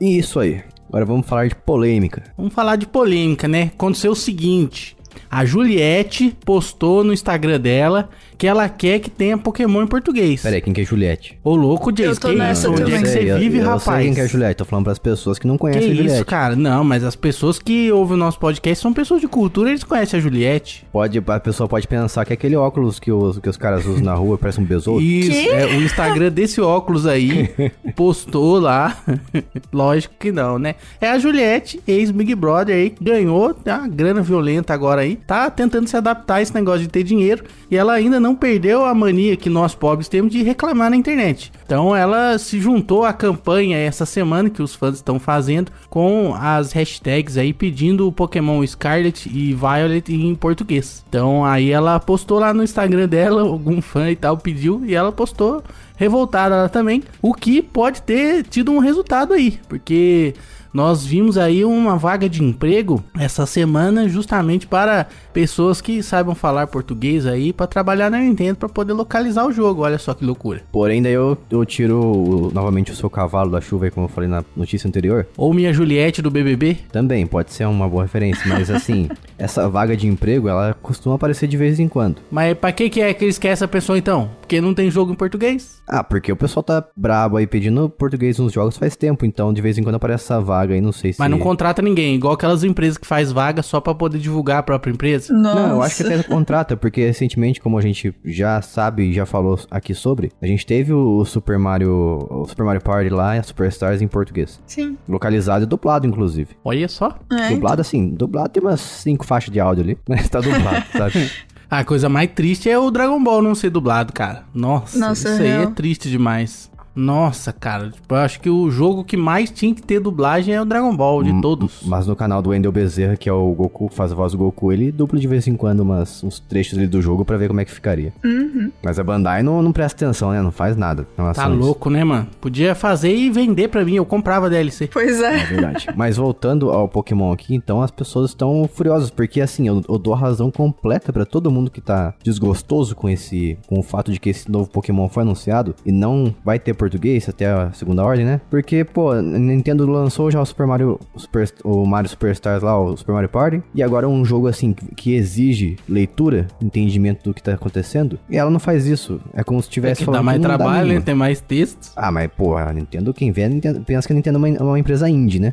E 0.00 0.18
isso 0.18 0.38
aí. 0.38 0.62
Agora 0.92 1.06
vamos 1.06 1.26
falar 1.26 1.48
de 1.48 1.54
polêmica. 1.54 2.22
Vamos 2.36 2.52
falar 2.52 2.76
de 2.76 2.86
polêmica, 2.86 3.48
né? 3.48 3.70
Aconteceu 3.74 4.12
o 4.12 4.16
seguinte: 4.16 4.94
A 5.30 5.44
Juliette 5.44 6.36
postou 6.44 7.02
no 7.04 7.12
Instagram 7.12 7.58
dela 7.60 8.08
que 8.36 8.46
ela 8.46 8.68
quer 8.68 8.98
que 8.98 9.08
tenha 9.08 9.38
Pokémon 9.38 9.82
em 9.82 9.86
português. 9.86 10.42
Pera 10.42 10.56
aí, 10.56 10.60
quem 10.60 10.72
que 10.72 10.80
é 10.80 10.84
Juliette? 10.84 11.38
Ô, 11.44 11.54
louco, 11.54 11.92
Jace, 11.92 12.08
Eu 12.10 12.16
tô 12.16 12.28
que 12.30 12.34
nessa 12.34 12.62
isso? 12.62 12.70
Onde 12.72 12.80
também. 12.82 12.96
é 12.98 13.02
que 13.02 13.08
você 13.08 13.18
eu- 13.30 13.38
vive, 13.38 13.58
eu 13.58 13.64
rapaz? 13.64 13.82
sei 13.84 14.04
quem 14.06 14.14
que 14.14 14.20
é 14.20 14.26
Juliette, 14.28 14.56
tô 14.56 14.64
falando 14.64 14.84
pras 14.86 14.98
pessoas 14.98 15.38
que 15.38 15.46
não 15.46 15.54
Que 15.54 15.60
conhecem 15.60 15.92
a 15.92 15.94
Juliette. 15.94 16.14
isso, 16.16 16.24
cara? 16.24 16.56
Não, 16.56 16.82
mas 16.82 17.04
as 17.04 17.14
pessoas 17.14 17.60
que 17.60 17.92
ouvem 17.92 18.14
o 18.14 18.18
nosso 18.18 18.40
podcast 18.40 18.82
são 18.82 18.92
pessoas 18.92 19.20
de 19.20 19.28
cultura, 19.28 19.70
eles 19.70 19.84
conhecem 19.84 20.18
a 20.18 20.22
Juliette. 20.22 20.84
Pode, 20.92 21.22
a 21.24 21.40
pessoa 21.40 21.68
pode 21.68 21.86
pensar 21.86 22.24
que 22.24 22.32
é 22.32 22.34
aquele 22.34 22.56
óculos 22.56 22.98
que 22.98 23.12
os, 23.12 23.38
que 23.38 23.48
os 23.48 23.56
caras 23.56 23.86
usam 23.86 24.02
na 24.02 24.14
rua, 24.14 24.36
parece 24.36 24.60
um 24.60 24.64
besouro. 24.64 25.00
Isso, 25.00 25.48
é, 25.50 25.66
o 25.66 25.82
Instagram 25.82 26.32
desse 26.32 26.60
óculos 26.60 27.06
aí 27.06 27.48
postou 27.94 28.58
lá. 28.58 28.96
Lógico 29.72 30.14
que 30.18 30.32
não, 30.32 30.58
né? 30.58 30.74
É 31.00 31.08
a 31.10 31.18
Juliette, 31.18 31.80
ex-Big 31.86 32.34
Brother 32.34 32.74
aí, 32.74 32.90
que 32.90 33.04
ganhou 33.04 33.54
tá, 33.54 33.78
uma 33.78 33.88
grana 33.88 34.20
violenta 34.20 34.74
agora 34.74 35.01
aí. 35.02 35.16
Tá 35.16 35.50
tentando 35.50 35.88
se 35.88 35.96
adaptar 35.96 36.36
a 36.36 36.42
esse 36.42 36.54
negócio 36.54 36.80
de 36.80 36.88
ter 36.88 37.02
dinheiro. 37.02 37.44
E 37.70 37.76
ela 37.76 37.92
ainda 37.92 38.18
não 38.18 38.34
perdeu 38.34 38.84
a 38.84 38.94
mania 38.94 39.36
que 39.36 39.50
nós 39.50 39.74
pobres 39.74 40.08
temos 40.08 40.32
de 40.32 40.42
reclamar 40.42 40.90
na 40.90 40.96
internet. 40.96 41.52
Então 41.64 41.94
ela 41.94 42.38
se 42.38 42.60
juntou 42.60 43.04
à 43.04 43.12
campanha 43.12 43.78
essa 43.78 44.04
semana 44.04 44.50
que 44.50 44.62
os 44.62 44.74
fãs 44.74 44.96
estão 44.96 45.18
fazendo 45.18 45.72
com 45.88 46.34
as 46.34 46.72
hashtags 46.72 47.36
aí 47.36 47.52
pedindo 47.52 48.06
o 48.06 48.12
Pokémon 48.12 48.66
Scarlet 48.66 49.28
e 49.28 49.54
Violet 49.54 50.12
em 50.12 50.34
português. 50.34 51.04
Então 51.08 51.44
aí 51.44 51.70
ela 51.70 51.98
postou 51.98 52.38
lá 52.38 52.52
no 52.52 52.62
Instagram 52.62 53.08
dela, 53.08 53.42
algum 53.48 53.80
fã 53.80 54.10
e 54.10 54.16
tal 54.16 54.36
pediu 54.36 54.82
e 54.84 54.94
ela 54.94 55.12
postou 55.12 55.62
revoltada 56.02 56.56
ela 56.56 56.68
também, 56.68 57.02
o 57.20 57.32
que 57.32 57.62
pode 57.62 58.02
ter 58.02 58.42
tido 58.42 58.72
um 58.72 58.80
resultado 58.80 59.32
aí, 59.32 59.60
porque 59.68 60.34
nós 60.72 61.04
vimos 61.04 61.36
aí 61.36 61.64
uma 61.64 61.96
vaga 61.96 62.28
de 62.28 62.42
emprego 62.42 63.04
essa 63.18 63.44
semana 63.44 64.08
justamente 64.08 64.66
para 64.66 65.06
pessoas 65.32 65.80
que 65.82 66.02
saibam 66.02 66.34
falar 66.34 66.66
português 66.66 67.26
aí 67.26 67.52
para 67.52 67.66
trabalhar 67.66 68.10
na 68.10 68.18
Nintendo 68.18 68.56
para 68.56 68.68
poder 68.68 68.94
localizar 68.94 69.46
o 69.46 69.52
jogo. 69.52 69.82
Olha 69.82 69.98
só 69.98 70.14
que 70.14 70.24
loucura. 70.24 70.62
Porém, 70.72 71.02
daí 71.02 71.12
eu, 71.12 71.36
eu 71.50 71.64
tiro 71.66 72.50
novamente 72.54 72.90
o 72.90 72.96
seu 72.96 73.10
cavalo 73.10 73.50
da 73.50 73.60
chuva 73.60 73.84
aí, 73.84 73.90
como 73.90 74.06
eu 74.06 74.10
falei 74.10 74.30
na 74.30 74.42
notícia 74.56 74.88
anterior. 74.88 75.26
Ou 75.36 75.52
minha 75.52 75.72
Juliette 75.72 76.22
do 76.22 76.30
BBB. 76.30 76.78
Também 76.90 77.26
pode 77.26 77.52
ser 77.52 77.66
uma 77.66 77.86
boa 77.86 78.04
referência, 78.04 78.42
mas 78.46 78.70
assim, 78.70 79.10
essa 79.36 79.68
vaga 79.68 79.94
de 79.94 80.06
emprego, 80.06 80.48
ela 80.48 80.74
costuma 80.80 81.16
aparecer 81.16 81.46
de 81.46 81.56
vez 81.56 81.78
em 81.80 81.88
quando. 81.88 82.16
Mas 82.30 82.56
pra 82.56 82.72
que 82.72 82.88
que 82.88 83.00
é 83.00 83.12
que 83.12 83.24
eles 83.26 83.38
querem 83.38 83.52
essa 83.52 83.68
pessoa 83.68 83.98
então? 83.98 84.30
Porque 84.52 84.60
não 84.60 84.74
tem 84.74 84.90
jogo 84.90 85.10
em 85.10 85.14
português? 85.14 85.82
Ah, 85.88 86.04
porque 86.04 86.30
o 86.30 86.36
pessoal 86.36 86.62
tá 86.62 86.84
brabo 86.94 87.38
aí 87.38 87.46
pedindo 87.46 87.88
português 87.88 88.38
nos 88.38 88.52
jogos 88.52 88.76
faz 88.76 88.94
tempo, 88.94 89.24
então 89.24 89.50
de 89.50 89.62
vez 89.62 89.78
em 89.78 89.82
quando 89.82 89.94
aparece 89.94 90.24
essa 90.24 90.42
vaga 90.42 90.74
aí, 90.74 90.80
não 90.82 90.92
sei 90.92 91.14
se... 91.14 91.18
Mas 91.18 91.30
não 91.30 91.38
contrata 91.38 91.80
ninguém, 91.80 92.16
igual 92.16 92.34
aquelas 92.34 92.62
empresas 92.62 92.98
que 92.98 93.06
faz 93.06 93.32
vaga 93.32 93.62
só 93.62 93.80
pra 93.80 93.94
poder 93.94 94.18
divulgar 94.18 94.58
a 94.58 94.62
própria 94.62 94.92
empresa. 94.92 95.32
Nossa. 95.32 95.54
Não, 95.54 95.70
eu 95.76 95.82
acho 95.82 95.96
que 95.96 96.02
até 96.02 96.22
contrata, 96.28 96.76
porque 96.76 97.00
recentemente, 97.00 97.62
como 97.62 97.78
a 97.78 97.80
gente 97.80 98.14
já 98.26 98.60
sabe 98.60 99.04
e 99.04 99.14
já 99.14 99.24
falou 99.24 99.58
aqui 99.70 99.94
sobre, 99.94 100.30
a 100.42 100.46
gente 100.46 100.66
teve 100.66 100.92
o 100.92 101.24
Super 101.24 101.58
Mario, 101.58 102.26
o 102.28 102.44
Super 102.46 102.66
Mario 102.66 102.82
Party 102.82 103.08
lá 103.08 103.36
e 103.36 103.38
a 103.38 103.42
Superstars 103.42 104.02
em 104.02 104.06
português. 104.08 104.60
Sim. 104.66 104.98
Localizado 105.08 105.64
e 105.64 105.66
dublado, 105.66 106.06
inclusive. 106.06 106.50
Olha 106.62 106.88
só. 106.88 107.18
É, 107.32 107.48
dublado 107.48 107.80
assim, 107.80 108.10
dublado 108.10 108.50
tem 108.50 108.62
umas 108.62 108.82
cinco 108.82 109.24
faixas 109.24 109.50
de 109.50 109.58
áudio 109.58 109.82
ali, 109.82 109.98
mas 110.06 110.28
tá 110.28 110.42
dublado, 110.42 110.84
sabe? 110.92 111.30
A 111.72 111.84
coisa 111.84 112.06
mais 112.06 112.30
triste 112.30 112.68
é 112.68 112.78
o 112.78 112.90
Dragon 112.90 113.24
Ball 113.24 113.40
não 113.40 113.54
ser 113.54 113.70
dublado, 113.70 114.12
cara. 114.12 114.44
Nossa, 114.54 114.98
Nossa, 114.98 115.32
isso 115.32 115.40
aí 115.42 115.48
é 115.48 115.66
triste 115.68 116.10
demais. 116.10 116.70
Nossa, 116.94 117.52
cara, 117.52 117.90
tipo, 117.90 118.14
eu 118.14 118.18
acho 118.18 118.40
que 118.40 118.50
o 118.50 118.70
jogo 118.70 119.02
que 119.04 119.16
mais 119.16 119.50
tinha 119.50 119.74
que 119.74 119.82
ter 119.82 119.98
dublagem 120.00 120.54
é 120.54 120.60
o 120.60 120.64
Dragon 120.64 120.94
Ball, 120.96 121.22
de 121.22 121.30
M- 121.30 121.40
todos. 121.40 121.80
Mas 121.86 122.06
no 122.06 122.14
canal 122.14 122.42
do 122.42 122.50
Wendel 122.50 122.70
Bezerra, 122.72 123.16
que 123.16 123.28
é 123.28 123.32
o 123.32 123.52
Goku, 123.52 123.88
que 123.88 123.94
faz 123.94 124.12
a 124.12 124.14
voz 124.14 124.32
do 124.32 124.38
Goku, 124.38 124.72
ele 124.72 124.92
dupla 124.92 125.18
de 125.18 125.26
vez 125.26 125.46
em 125.46 125.54
quando 125.56 125.80
umas, 125.80 126.22
uns 126.22 126.38
trechos 126.38 126.78
ali 126.78 126.86
do 126.86 127.00
jogo 127.00 127.24
pra 127.24 127.36
ver 127.36 127.48
como 127.48 127.60
é 127.60 127.64
que 127.64 127.70
ficaria. 127.72 128.12
Uhum. 128.24 128.70
Mas 128.84 128.98
a 128.98 129.04
Bandai 129.04 129.42
não, 129.42 129.62
não 129.62 129.72
presta 129.72 130.04
atenção, 130.04 130.30
né? 130.32 130.42
Não 130.42 130.52
faz 130.52 130.76
nada. 130.76 131.06
Tá 131.16 131.28
a 131.46 131.48
isso. 131.48 131.58
louco, 131.58 131.88
né, 131.90 132.04
mano? 132.04 132.26
Podia 132.40 132.74
fazer 132.74 133.14
e 133.14 133.30
vender 133.30 133.68
pra 133.68 133.84
mim, 133.84 133.94
eu 133.94 134.04
comprava 134.04 134.50
DLC. 134.50 134.88
Pois 134.92 135.20
É 135.20 135.34
é. 135.40 135.44
verdade. 135.46 135.86
Mas 135.96 136.16
voltando 136.16 136.70
ao 136.70 136.88
Pokémon 136.88 137.32
aqui, 137.32 137.54
então 137.54 137.80
as 137.80 137.90
pessoas 137.90 138.30
estão 138.30 138.68
furiosas, 138.72 139.10
porque 139.10 139.40
assim, 139.40 139.66
eu, 139.68 139.82
eu 139.88 139.98
dou 139.98 140.12
a 140.14 140.16
razão 140.18 140.50
completa 140.50 141.12
pra 141.12 141.24
todo 141.24 141.50
mundo 141.50 141.70
que 141.70 141.80
tá 141.80 142.14
desgostoso 142.22 142.94
com 142.94 143.08
esse 143.08 143.56
com 143.66 143.78
o 143.78 143.82
fato 143.82 144.12
de 144.12 144.20
que 144.20 144.30
esse 144.30 144.50
novo 144.50 144.68
Pokémon 144.68 145.08
foi 145.08 145.22
anunciado 145.22 145.74
e 145.86 145.92
não 145.92 146.34
vai 146.44 146.58
ter 146.58 146.74
português 146.82 147.28
até 147.28 147.46
a 147.46 147.70
segunda 147.72 148.02
ordem, 148.02 148.24
né? 148.24 148.40
Porque, 148.50 148.82
pô, 148.84 149.12
a 149.12 149.22
Nintendo 149.22 149.86
lançou 149.88 150.30
já 150.32 150.40
o 150.40 150.44
Super 150.44 150.66
Mario 150.66 150.98
Super, 151.16 151.48
o 151.62 151.86
Mario 151.86 152.10
Superstars 152.10 152.60
lá, 152.62 152.76
o 152.78 152.96
Super 152.96 153.12
Mario 153.12 153.28
Party, 153.28 153.62
e 153.72 153.82
agora 153.84 154.08
um 154.08 154.24
jogo 154.24 154.48
assim 154.48 154.72
que, 154.72 155.14
exige 155.14 155.76
leitura, 155.88 156.48
entendimento 156.60 157.22
do 157.22 157.32
que 157.34 157.40
tá 157.42 157.54
acontecendo, 157.54 158.18
e 158.28 158.36
ela 158.36 158.50
não 158.50 158.58
faz 158.58 158.84
isso. 158.86 159.20
É 159.32 159.44
como 159.44 159.62
se 159.62 159.68
É 159.68 159.72
tivesse 159.72 159.98
que 160.00 160.04
falando 160.06 160.18
dá 160.18 160.24
mais 160.24 160.38
que 160.38 160.42
não 160.42 160.50
dá 160.50 160.56
trabalho, 160.58 160.94
né? 160.94 161.00
Tem 161.00 161.14
mais 161.14 161.40
textos. 161.40 161.92
Ah, 161.94 162.10
mas 162.10 162.28
porra, 162.36 162.64
a 162.68 162.72
Nintendo, 162.72 163.14
quem 163.14 163.30
vê, 163.30 163.44
a 163.44 163.48
Nintendo- 163.48 163.80
pensa 163.82 164.06
que 164.06 164.12
a 164.12 164.16
Nintendo 164.16 164.38
é 164.44 164.50
uma, 164.50 164.62
uma 164.70 164.78
empresa 164.78 165.08
indie, 165.08 165.38
né? 165.38 165.52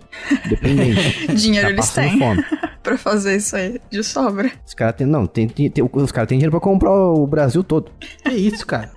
Dependente. 0.50 1.28
Dinheiro 1.36 1.68
Tá 1.68 1.74
eles 1.74 1.90
têm 1.92 2.18
fome. 2.18 2.44
pra 2.82 2.98
fazer 2.98 3.36
isso 3.36 3.56
aí 3.56 3.80
de 3.92 4.04
sobra. 4.04 4.50
Os 4.66 4.74
caras 4.74 4.96
têm. 4.96 5.06
Não, 5.06 5.28
tem, 5.28 5.48
tem- 5.48 5.70
tem- 5.70 5.88
os 5.92 6.12
caras 6.12 6.28
têm 6.28 6.38
dinheiro 6.40 6.52
pra 6.52 6.60
comprar 6.60 6.92
o 6.92 7.28
Brasil 7.28 7.64
todo. 7.64 7.92
Que 8.24 8.32
isso, 8.34 8.66
cara? 8.66 8.90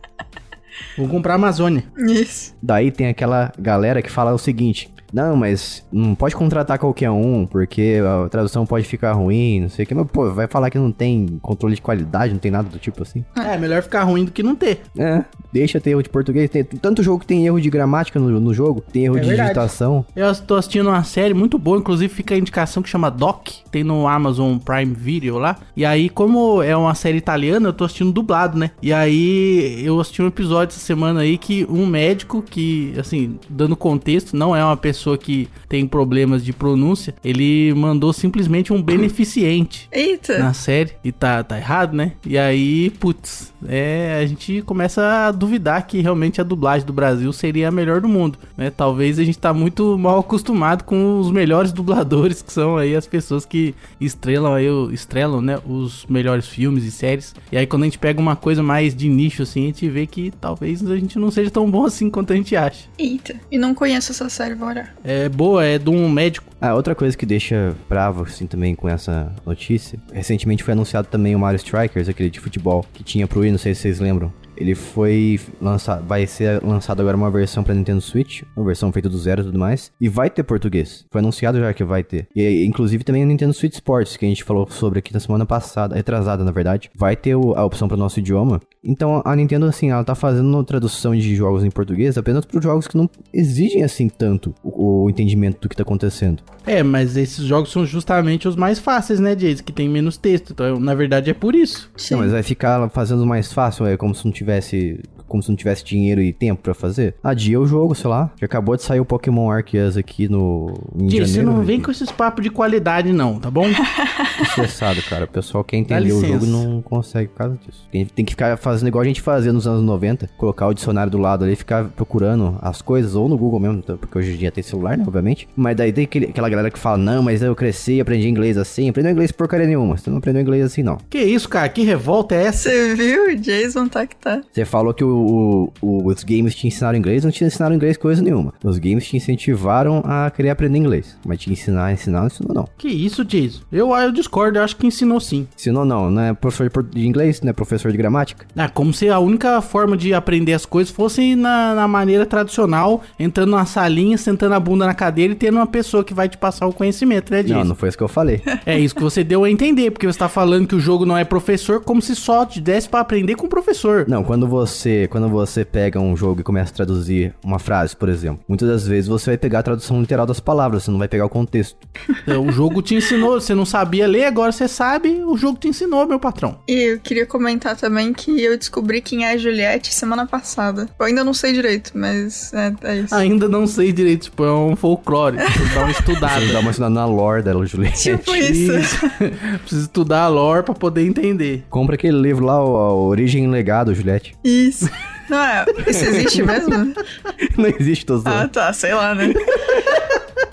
Vou 0.96 1.08
comprar 1.08 1.34
a 1.34 1.36
Amazônia. 1.36 1.84
Isso. 1.96 2.54
Daí 2.62 2.90
tem 2.90 3.08
aquela 3.08 3.52
galera 3.58 4.02
que 4.02 4.10
fala 4.10 4.32
o 4.32 4.38
seguinte. 4.38 4.91
Não, 5.12 5.36
mas 5.36 5.84
não 5.92 6.14
pode 6.14 6.34
contratar 6.34 6.78
qualquer 6.78 7.10
um, 7.10 7.44
porque 7.46 7.98
a 8.24 8.28
tradução 8.28 8.64
pode 8.64 8.86
ficar 8.86 9.12
ruim, 9.12 9.60
não 9.62 9.68
sei 9.68 9.84
o 9.84 9.88
que. 9.88 9.94
Mas, 9.94 10.06
pô, 10.10 10.30
vai 10.32 10.46
falar 10.46 10.70
que 10.70 10.78
não 10.78 10.90
tem 10.90 11.38
controle 11.42 11.74
de 11.74 11.82
qualidade, 11.82 12.32
não 12.32 12.40
tem 12.40 12.50
nada 12.50 12.68
do 12.68 12.78
tipo 12.78 13.02
assim. 13.02 13.24
É, 13.36 13.56
melhor 13.58 13.82
ficar 13.82 14.04
ruim 14.04 14.24
do 14.24 14.30
que 14.32 14.42
não 14.42 14.54
ter. 14.54 14.80
É, 14.98 15.24
deixa 15.52 15.80
ter 15.80 15.90
erro 15.90 16.02
de 16.02 16.08
português. 16.08 16.48
Tem 16.48 16.64
tanto 16.64 17.02
jogo 17.02 17.20
que 17.20 17.26
tem 17.26 17.44
erro 17.46 17.60
de 17.60 17.68
gramática 17.68 18.18
no, 18.18 18.40
no 18.40 18.54
jogo, 18.54 18.80
tem 18.80 19.04
erro 19.04 19.18
É 19.18 19.20
de 19.20 19.28
verdade. 19.28 19.48
digitação. 19.50 20.04
Eu 20.16 20.34
tô 20.36 20.54
assistindo 20.54 20.88
uma 20.88 21.04
série 21.04 21.34
muito 21.34 21.58
boa, 21.58 21.78
inclusive 21.78 22.12
fica 22.12 22.34
a 22.34 22.38
indicação 22.38 22.82
que 22.82 22.88
chama 22.88 23.10
Doc, 23.10 23.48
tem 23.70 23.84
no 23.84 24.08
Amazon 24.08 24.56
Prime 24.58 24.94
Video 24.94 25.36
lá. 25.38 25.56
E 25.76 25.84
aí, 25.84 26.08
como 26.08 26.62
é 26.62 26.74
uma 26.76 26.94
série 26.94 27.18
italiana, 27.18 27.68
eu 27.68 27.72
tô 27.72 27.84
assistindo 27.84 28.12
dublado, 28.12 28.58
né? 28.58 28.70
E 28.80 28.92
aí, 28.92 29.82
eu 29.84 30.00
assisti 30.00 30.22
um 30.22 30.26
episódio 30.28 30.72
essa 30.74 30.80
semana 30.80 31.20
aí 31.20 31.36
que 31.36 31.66
um 31.68 31.84
médico 31.86 32.40
que, 32.42 32.94
assim, 32.98 33.38
dando 33.50 33.76
contexto, 33.76 34.34
não 34.36 34.54
é 34.56 34.64
uma 34.64 34.76
pessoa 34.76 35.01
que 35.16 35.48
tem 35.68 35.86
problemas 35.86 36.44
de 36.44 36.52
pronúncia, 36.52 37.14
ele 37.24 37.72
mandou 37.74 38.12
simplesmente 38.12 38.72
um 38.72 38.82
beneficiente 38.82 39.88
Eita. 39.92 40.38
na 40.38 40.52
série 40.52 40.92
e 41.04 41.12
tá, 41.12 41.42
tá 41.42 41.56
errado, 41.58 41.94
né? 41.94 42.12
E 42.26 42.38
aí, 42.38 42.90
putz, 42.90 43.52
é, 43.66 44.18
a 44.22 44.26
gente 44.26 44.62
começa 44.62 45.26
a 45.26 45.30
duvidar 45.30 45.86
que 45.86 46.00
realmente 46.00 46.40
a 46.40 46.44
dublagem 46.44 46.86
do 46.86 46.92
Brasil 46.92 47.32
seria 47.32 47.68
a 47.68 47.70
melhor 47.70 48.00
do 48.00 48.08
mundo, 48.08 48.38
né? 48.56 48.70
Talvez 48.70 49.18
a 49.18 49.24
gente 49.24 49.38
tá 49.38 49.52
muito 49.52 49.98
mal 49.98 50.18
acostumado 50.18 50.84
com 50.84 51.18
os 51.20 51.30
melhores 51.30 51.72
dubladores, 51.72 52.42
que 52.42 52.52
são 52.52 52.76
aí 52.76 52.94
as 52.96 53.06
pessoas 53.06 53.44
que 53.44 53.74
estrelam 54.00 54.54
aí, 54.54 54.66
estrelam, 54.92 55.40
né, 55.40 55.58
os 55.66 56.06
melhores 56.06 56.46
filmes 56.46 56.84
e 56.84 56.90
séries. 56.90 57.34
E 57.50 57.56
aí 57.56 57.66
quando 57.66 57.82
a 57.82 57.86
gente 57.86 57.98
pega 57.98 58.20
uma 58.20 58.36
coisa 58.36 58.62
mais 58.62 58.94
de 58.94 59.08
nicho 59.08 59.42
assim, 59.42 59.64
a 59.64 59.66
gente 59.66 59.88
vê 59.88 60.06
que 60.06 60.32
talvez 60.40 60.84
a 60.88 60.96
gente 60.96 61.18
não 61.18 61.30
seja 61.30 61.50
tão 61.50 61.70
bom 61.70 61.84
assim 61.84 62.10
quanto 62.10 62.32
a 62.32 62.36
gente 62.36 62.54
acha. 62.56 62.88
Eita. 62.98 63.34
E 63.50 63.58
não 63.58 63.74
conheço 63.74 64.12
essa 64.12 64.28
série, 64.28 64.54
olhar. 64.62 64.91
É 65.04 65.28
boa, 65.28 65.64
é 65.64 65.78
de 65.78 65.90
um 65.90 66.08
médico. 66.08 66.46
Ah, 66.60 66.74
outra 66.74 66.94
coisa 66.94 67.16
que 67.16 67.26
deixa 67.26 67.74
bravo, 67.88 68.22
assim, 68.22 68.46
também 68.46 68.74
com 68.74 68.88
essa 68.88 69.32
notícia. 69.44 69.98
Recentemente 70.12 70.62
foi 70.62 70.72
anunciado 70.72 71.08
também 71.08 71.34
o 71.34 71.38
Mario 71.38 71.56
Strikers, 71.56 72.08
aquele 72.08 72.30
de 72.30 72.38
futebol, 72.40 72.84
que 72.94 73.02
tinha 73.02 73.26
pro 73.26 73.40
Wii, 73.40 73.50
não 73.52 73.58
sei 73.58 73.74
se 73.74 73.82
vocês 73.82 73.98
lembram. 74.00 74.32
Ele 74.56 74.74
foi 74.74 75.40
lançado, 75.60 76.06
vai 76.06 76.26
ser 76.26 76.62
lançado 76.62 77.00
agora 77.00 77.16
uma 77.16 77.30
versão 77.30 77.64
pra 77.64 77.74
Nintendo 77.74 78.00
Switch, 78.02 78.42
uma 78.54 78.66
versão 78.66 78.92
feita 78.92 79.08
do 79.08 79.18
zero 79.18 79.40
e 79.40 79.44
tudo 79.46 79.58
mais, 79.58 79.90
e 80.00 80.08
vai 80.08 80.28
ter 80.30 80.42
português. 80.44 81.04
Foi 81.10 81.20
anunciado 81.20 81.58
já 81.58 81.72
que 81.72 81.82
vai 81.82 82.04
ter. 82.04 82.28
E 82.36 82.64
inclusive 82.64 83.02
também 83.02 83.24
o 83.24 83.26
Nintendo 83.26 83.54
Switch 83.54 83.72
Sports, 83.72 84.16
que 84.16 84.24
a 84.26 84.28
gente 84.28 84.44
falou 84.44 84.68
sobre 84.70 84.98
aqui 85.00 85.12
na 85.12 85.18
semana 85.20 85.46
passada, 85.46 85.96
retrasada 85.96 86.44
na 86.44 86.52
verdade, 86.52 86.90
vai 86.94 87.16
ter 87.16 87.34
o- 87.34 87.54
a 87.54 87.64
opção 87.64 87.88
para 87.88 87.96
nosso 87.96 88.20
idioma. 88.20 88.60
Então 88.84 89.22
a 89.24 89.36
Nintendo 89.36 89.66
assim, 89.66 89.90
ela 89.90 90.02
tá 90.02 90.14
fazendo 90.14 90.48
uma 90.48 90.64
tradução 90.64 91.14
de 91.14 91.36
jogos 91.36 91.64
em 91.64 91.70
português 91.70 92.18
apenas 92.18 92.44
para 92.44 92.60
jogos 92.60 92.88
que 92.88 92.96
não 92.96 93.08
exigem 93.32 93.84
assim 93.84 94.08
tanto 94.08 94.54
o, 94.62 95.04
o 95.04 95.10
entendimento 95.10 95.60
do 95.60 95.68
que 95.68 95.76
tá 95.76 95.82
acontecendo. 95.82 96.42
É, 96.66 96.82
mas 96.82 97.16
esses 97.16 97.44
jogos 97.44 97.70
são 97.70 97.86
justamente 97.86 98.48
os 98.48 98.56
mais 98.56 98.78
fáceis, 98.78 99.20
né, 99.20 99.34
Jace? 99.34 99.62
Que 99.62 99.72
tem 99.72 99.88
menos 99.88 100.16
texto. 100.16 100.52
Então, 100.52 100.78
na 100.78 100.94
verdade, 100.94 101.30
é 101.30 101.34
por 101.34 101.54
isso. 101.54 101.90
Sim. 101.96 102.14
Não, 102.14 102.22
mas 102.22 102.32
vai 102.32 102.42
ficar 102.42 102.88
fazendo 102.90 103.24
mais 103.26 103.52
fácil, 103.52 103.86
é 103.86 103.96
como 103.96 104.14
se 104.14 104.24
não 104.24 104.32
tivesse 104.32 105.00
como 105.32 105.42
se 105.42 105.48
não 105.48 105.56
tivesse 105.56 105.84
dinheiro 105.84 106.20
e 106.22 106.32
tempo 106.32 106.62
pra 106.62 106.74
fazer. 106.74 107.14
Adia 107.24 107.58
o 107.60 107.66
jogo, 107.66 107.94
sei 107.94 108.08
lá. 108.08 108.30
Já 108.40 108.44
acabou 108.44 108.76
de 108.76 108.82
sair 108.82 109.00
o 109.00 109.04
Pokémon 109.04 109.50
Arceus 109.50 109.96
aqui 109.96 110.28
no. 110.28 110.72
Em 110.98 111.06
Tio, 111.08 111.26
você 111.26 111.42
não 111.42 111.62
vem 111.62 111.78
e- 111.78 111.82
com 111.82 111.90
esses 111.90 112.10
papos 112.12 112.42
de 112.44 112.50
qualidade, 112.50 113.12
não, 113.12 113.38
tá 113.40 113.50
bom? 113.50 113.64
estressado, 114.40 115.02
cara. 115.02 115.24
O 115.24 115.28
pessoal 115.28 115.64
quer 115.64 115.76
entender 115.76 116.12
o 116.12 116.24
jogo 116.24 116.46
não 116.46 116.82
consegue 116.82 117.28
por 117.28 117.38
causa 117.38 117.58
disso. 117.66 117.86
Tem, 117.90 118.04
tem 118.06 118.24
que 118.24 118.32
ficar 118.32 118.56
fazendo 118.56 118.88
igual 118.88 119.02
a 119.02 119.06
gente 119.06 119.20
fazia 119.20 119.52
nos 119.52 119.66
anos 119.66 119.82
90, 119.82 120.28
colocar 120.36 120.66
o 120.68 120.74
dicionário 120.74 121.10
do 121.10 121.18
lado 121.18 121.44
ali 121.44 121.52
e 121.54 121.56
ficar 121.56 121.84
procurando 121.84 122.56
as 122.60 122.82
coisas, 122.82 123.14
ou 123.14 123.28
no 123.28 123.36
Google 123.36 123.60
mesmo, 123.60 123.82
porque 123.82 124.18
hoje 124.18 124.32
em 124.34 124.36
dia 124.36 124.50
tem 124.52 124.62
celular, 124.62 124.96
né, 124.96 125.04
obviamente. 125.06 125.48
Mas 125.56 125.76
daí 125.76 125.92
tem 125.92 126.04
aquele- 126.04 126.26
aquela 126.26 126.48
galera 126.48 126.70
que 126.70 126.78
fala, 126.78 126.98
não, 126.98 127.22
mas 127.22 127.42
eu 127.42 127.54
cresci, 127.54 128.00
aprendi 128.00 128.28
inglês 128.28 128.56
assim, 128.56 128.88
aprendeu 128.88 129.12
inglês 129.12 129.32
porcaria 129.32 129.66
nenhuma. 129.66 129.96
Você 129.96 130.10
não 130.10 130.18
aprendeu 130.18 130.42
inglês 130.42 130.64
assim, 130.64 130.82
não. 130.82 130.98
que 131.08 131.18
isso, 131.18 131.48
cara? 131.48 131.68
Que 131.68 131.82
revolta 131.82 132.34
é 132.34 132.44
essa? 132.46 132.68
Você 132.70 132.94
viu? 132.94 133.26
O 133.32 133.36
Jason 133.36 133.88
tá 133.88 134.06
que 134.06 134.16
tá. 134.16 134.40
Você 134.52 134.64
falou 134.64 134.92
que 134.92 135.04
o- 135.04 135.21
o- 135.22 136.06
os 136.06 136.22
games 136.24 136.54
te 136.54 136.66
ensinaram 136.66 136.98
inglês, 136.98 137.24
não 137.24 137.30
te 137.30 137.44
ensinaram 137.44 137.74
inglês 137.74 137.96
coisa 137.96 138.22
nenhuma. 138.22 138.52
Os 138.64 138.78
games 138.78 139.06
te 139.06 139.16
incentivaram 139.16 140.02
a 140.04 140.30
querer 140.30 140.50
aprender 140.50 140.78
inglês. 140.78 141.16
Mas 141.26 141.38
te 141.38 141.50
ensinar, 141.52 141.92
ensinar, 141.92 142.20
não 142.20 142.26
ensinou 142.26 142.54
não. 142.54 142.68
Que 142.78 142.88
isso, 142.88 143.24
Jason? 143.24 143.60
Eu, 143.72 143.94
eu 143.94 144.12
discordo, 144.12 144.58
eu 144.58 144.62
acho 144.64 144.76
que 144.76 144.86
ensinou 144.86 145.20
sim. 145.20 145.46
Ensinou 145.56 145.84
não, 145.84 146.10
não 146.10 146.22
é 146.22 146.34
professor 146.34 146.70
de, 146.82 147.06
inglês, 147.06 147.40
não 147.40 147.50
é 147.50 147.52
professor 147.52 147.90
de 147.90 147.98
gramática. 147.98 148.46
Ah, 148.56 148.68
como 148.68 148.92
se 148.92 149.08
a 149.08 149.18
única 149.18 149.60
forma 149.60 149.96
de 149.96 150.12
aprender 150.14 150.52
as 150.52 150.66
coisas 150.66 150.92
fosse 150.92 151.34
na, 151.36 151.74
na 151.74 151.88
maneira 151.88 152.24
tradicional, 152.26 153.02
entrando 153.18 153.50
numa 153.50 153.66
salinha, 153.66 154.16
sentando 154.18 154.54
a 154.54 154.60
bunda 154.60 154.86
na 154.86 154.94
cadeira 154.94 155.32
e 155.32 155.36
tendo 155.36 155.56
uma 155.56 155.66
pessoa 155.66 156.04
que 156.04 156.14
vai 156.14 156.28
te 156.28 156.36
passar 156.38 156.66
o 156.66 156.72
conhecimento, 156.72 157.30
né, 157.32 157.42
Jason? 157.42 157.58
Não, 157.60 157.64
não 157.64 157.74
foi 157.74 157.88
isso 157.88 157.98
que 157.98 158.04
eu 158.04 158.08
falei. 158.08 158.40
É 158.64 158.78
isso 158.78 158.94
que 158.94 159.02
você 159.02 159.24
deu 159.24 159.44
a 159.44 159.50
entender, 159.50 159.90
porque 159.90 160.06
você 160.06 160.18
tá 160.18 160.28
falando 160.28 160.66
que 160.68 160.74
o 160.74 160.80
jogo 160.80 161.04
não 161.04 161.16
é 161.18 161.24
professor, 161.24 161.80
como 161.82 162.00
se 162.00 162.14
só 162.14 162.46
te 162.46 162.60
desse 162.60 162.88
pra 162.88 163.00
aprender 163.00 163.34
com 163.34 163.46
o 163.46 163.48
professor. 163.48 164.04
Não, 164.08 164.22
quando 164.22 164.46
você, 164.46 165.08
quando 165.12 165.28
você 165.28 165.64
pega 165.64 166.00
um 166.00 166.16
jogo 166.16 166.40
e 166.40 166.42
começa 166.44 166.72
a 166.72 166.74
traduzir 166.74 167.34
uma 167.44 167.58
frase, 167.58 167.94
por 167.94 168.08
exemplo, 168.08 168.40
muitas 168.48 168.68
das 168.68 168.86
vezes 168.86 169.06
você 169.08 169.30
vai 169.30 169.38
pegar 169.38 169.58
a 169.58 169.62
tradução 169.62 170.00
literal 170.00 170.26
das 170.26 170.40
palavras, 170.40 170.82
você 170.84 170.90
não 170.90 170.98
vai 170.98 171.06
pegar 171.08 171.26
o 171.26 171.28
contexto. 171.28 171.76
Então, 172.22 172.46
O 172.46 172.50
jogo 172.50 172.80
te 172.82 172.94
ensinou, 172.94 173.40
você 173.40 173.54
não 173.54 173.64
sabia 173.66 174.06
ler, 174.06 174.24
agora 174.24 174.50
você 174.50 174.66
sabe, 174.66 175.22
o 175.24 175.36
jogo 175.36 175.58
te 175.58 175.68
ensinou, 175.68 176.06
meu 176.06 176.18
patrão. 176.18 176.58
E 176.66 176.92
eu 176.94 176.98
queria 176.98 177.26
comentar 177.26 177.76
também 177.76 178.12
que 178.12 178.42
eu 178.42 178.56
descobri 178.58 179.00
quem 179.00 179.24
é 179.26 179.32
a 179.32 179.36
Juliette 179.36 179.92
semana 179.94 180.26
passada. 180.26 180.88
Eu 180.98 181.06
ainda 181.06 181.22
não 181.22 181.34
sei 181.34 181.52
direito, 181.52 181.92
mas 181.94 182.52
é, 182.54 182.72
é 182.82 182.96
isso. 183.00 183.14
Ainda 183.14 183.48
não 183.48 183.66
sei 183.66 183.92
direito, 183.92 184.24
tipo, 184.24 184.44
é 184.44 184.52
um 184.52 184.74
folclore, 184.74 185.36
preciso 185.44 185.74
dar 185.74 185.80
uma 185.82 185.90
estudada. 185.90 186.40
Você 186.40 186.52
dá 186.52 186.60
uma 186.60 186.70
ensinada 186.70 186.94
na 186.94 187.04
lore 187.04 187.42
dela, 187.42 187.66
Juliette. 187.66 188.02
Tipo 188.16 188.34
isso. 188.34 188.72
Preciso 189.62 189.82
estudar 189.82 190.22
a 190.22 190.28
lore 190.28 190.62
pra 190.64 190.74
poder 190.74 191.06
entender. 191.06 191.64
Compra 191.68 191.94
aquele 191.94 192.18
livro 192.20 192.44
lá, 192.44 192.64
o- 192.64 192.76
a 192.76 192.92
Origem 192.94 193.44
e 193.44 193.48
Legado, 193.48 193.94
Juliette. 193.94 194.34
Isso. 194.42 194.88
Não 195.32 195.42
é? 195.42 195.64
Isso 195.86 196.04
existe 196.04 196.42
mesmo? 196.42 196.94
Não 197.56 197.66
existe 197.66 198.04
todos 198.04 198.26
Ah, 198.26 198.46
tá, 198.46 198.70
sei 198.74 198.92
lá, 198.92 199.14
né? 199.14 199.32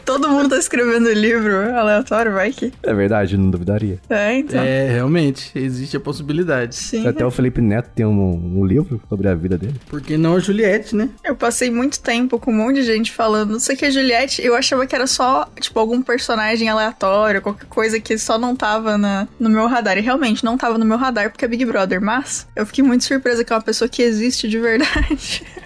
Todo 0.10 0.28
mundo 0.28 0.50
tá 0.50 0.58
escrevendo 0.58 1.08
livro 1.12 1.72
aleatório, 1.78 2.34
vai 2.34 2.52
que. 2.52 2.74
É 2.82 2.92
verdade, 2.96 3.38
não 3.38 3.52
duvidaria. 3.52 4.00
É, 4.10 4.40
então. 4.40 4.60
É, 4.60 4.90
realmente, 4.90 5.52
existe 5.54 5.98
a 5.98 6.00
possibilidade. 6.00 6.74
Sim. 6.74 7.06
Até 7.06 7.24
o 7.24 7.30
Felipe 7.30 7.62
Neto 7.62 7.92
tem 7.94 8.08
um, 8.08 8.60
um 8.60 8.66
livro 8.66 9.00
sobre 9.08 9.28
a 9.28 9.36
vida 9.36 9.56
dele. 9.56 9.76
Porque 9.88 10.18
não 10.18 10.38
a 10.38 10.40
Juliette, 10.40 10.96
né? 10.96 11.10
Eu 11.24 11.36
passei 11.36 11.70
muito 11.70 12.00
tempo 12.00 12.40
com 12.40 12.50
um 12.50 12.56
monte 12.56 12.78
de 12.78 12.86
gente 12.86 13.12
falando. 13.12 13.52
Não 13.52 13.60
sei 13.60 13.76
que 13.76 13.86
a 13.86 13.92
Juliette, 13.92 14.44
eu 14.44 14.56
achava 14.56 14.88
que 14.88 14.96
era 14.96 15.06
só, 15.06 15.48
tipo, 15.60 15.80
algum 15.80 16.02
personagem 16.02 16.68
aleatório, 16.68 17.40
qualquer 17.40 17.68
coisa 17.68 18.00
que 18.00 18.18
só 18.18 18.40
não 18.40 18.56
tava 18.56 18.98
na, 18.98 19.28
no 19.40 19.48
meu 19.48 19.68
radar. 19.68 19.96
E 20.00 20.02
realmente 20.02 20.44
não 20.44 20.58
tava 20.58 20.80
no 20.80 20.86
meu 20.86 20.98
radar 20.98 21.30
porque 21.30 21.46
é 21.46 21.48
Big 21.48 21.64
Brother. 21.66 22.02
Mas 22.02 22.48
eu 22.56 22.66
fiquei 22.66 22.84
muito 22.84 23.04
surpresa 23.04 23.44
que 23.44 23.54
é 23.54 23.56
uma 23.56 23.62
pessoa 23.62 23.88
que 23.88 24.02
existe 24.02 24.48
de 24.48 24.58
verdade. 24.58 25.44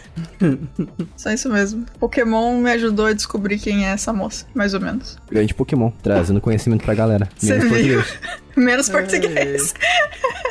só 1.17 1.31
isso 1.31 1.49
mesmo. 1.49 1.85
Pokémon 1.99 2.57
me 2.59 2.71
ajudou 2.71 3.05
a 3.07 3.13
descobrir 3.13 3.57
quem 3.59 3.85
é 3.85 3.89
essa 3.89 4.13
moça, 4.13 4.45
mais 4.53 4.73
ou 4.73 4.79
menos. 4.81 5.17
Grande 5.31 5.53
Pokémon, 5.53 5.91
trazendo 6.01 6.39
conhecimento 6.41 6.83
pra 6.83 6.93
galera. 6.93 7.27
Você 7.37 7.57
Menos 7.57 7.63
viu? 7.77 7.97
português. 8.01 8.19
Menos 8.55 8.89
português. 8.89 9.73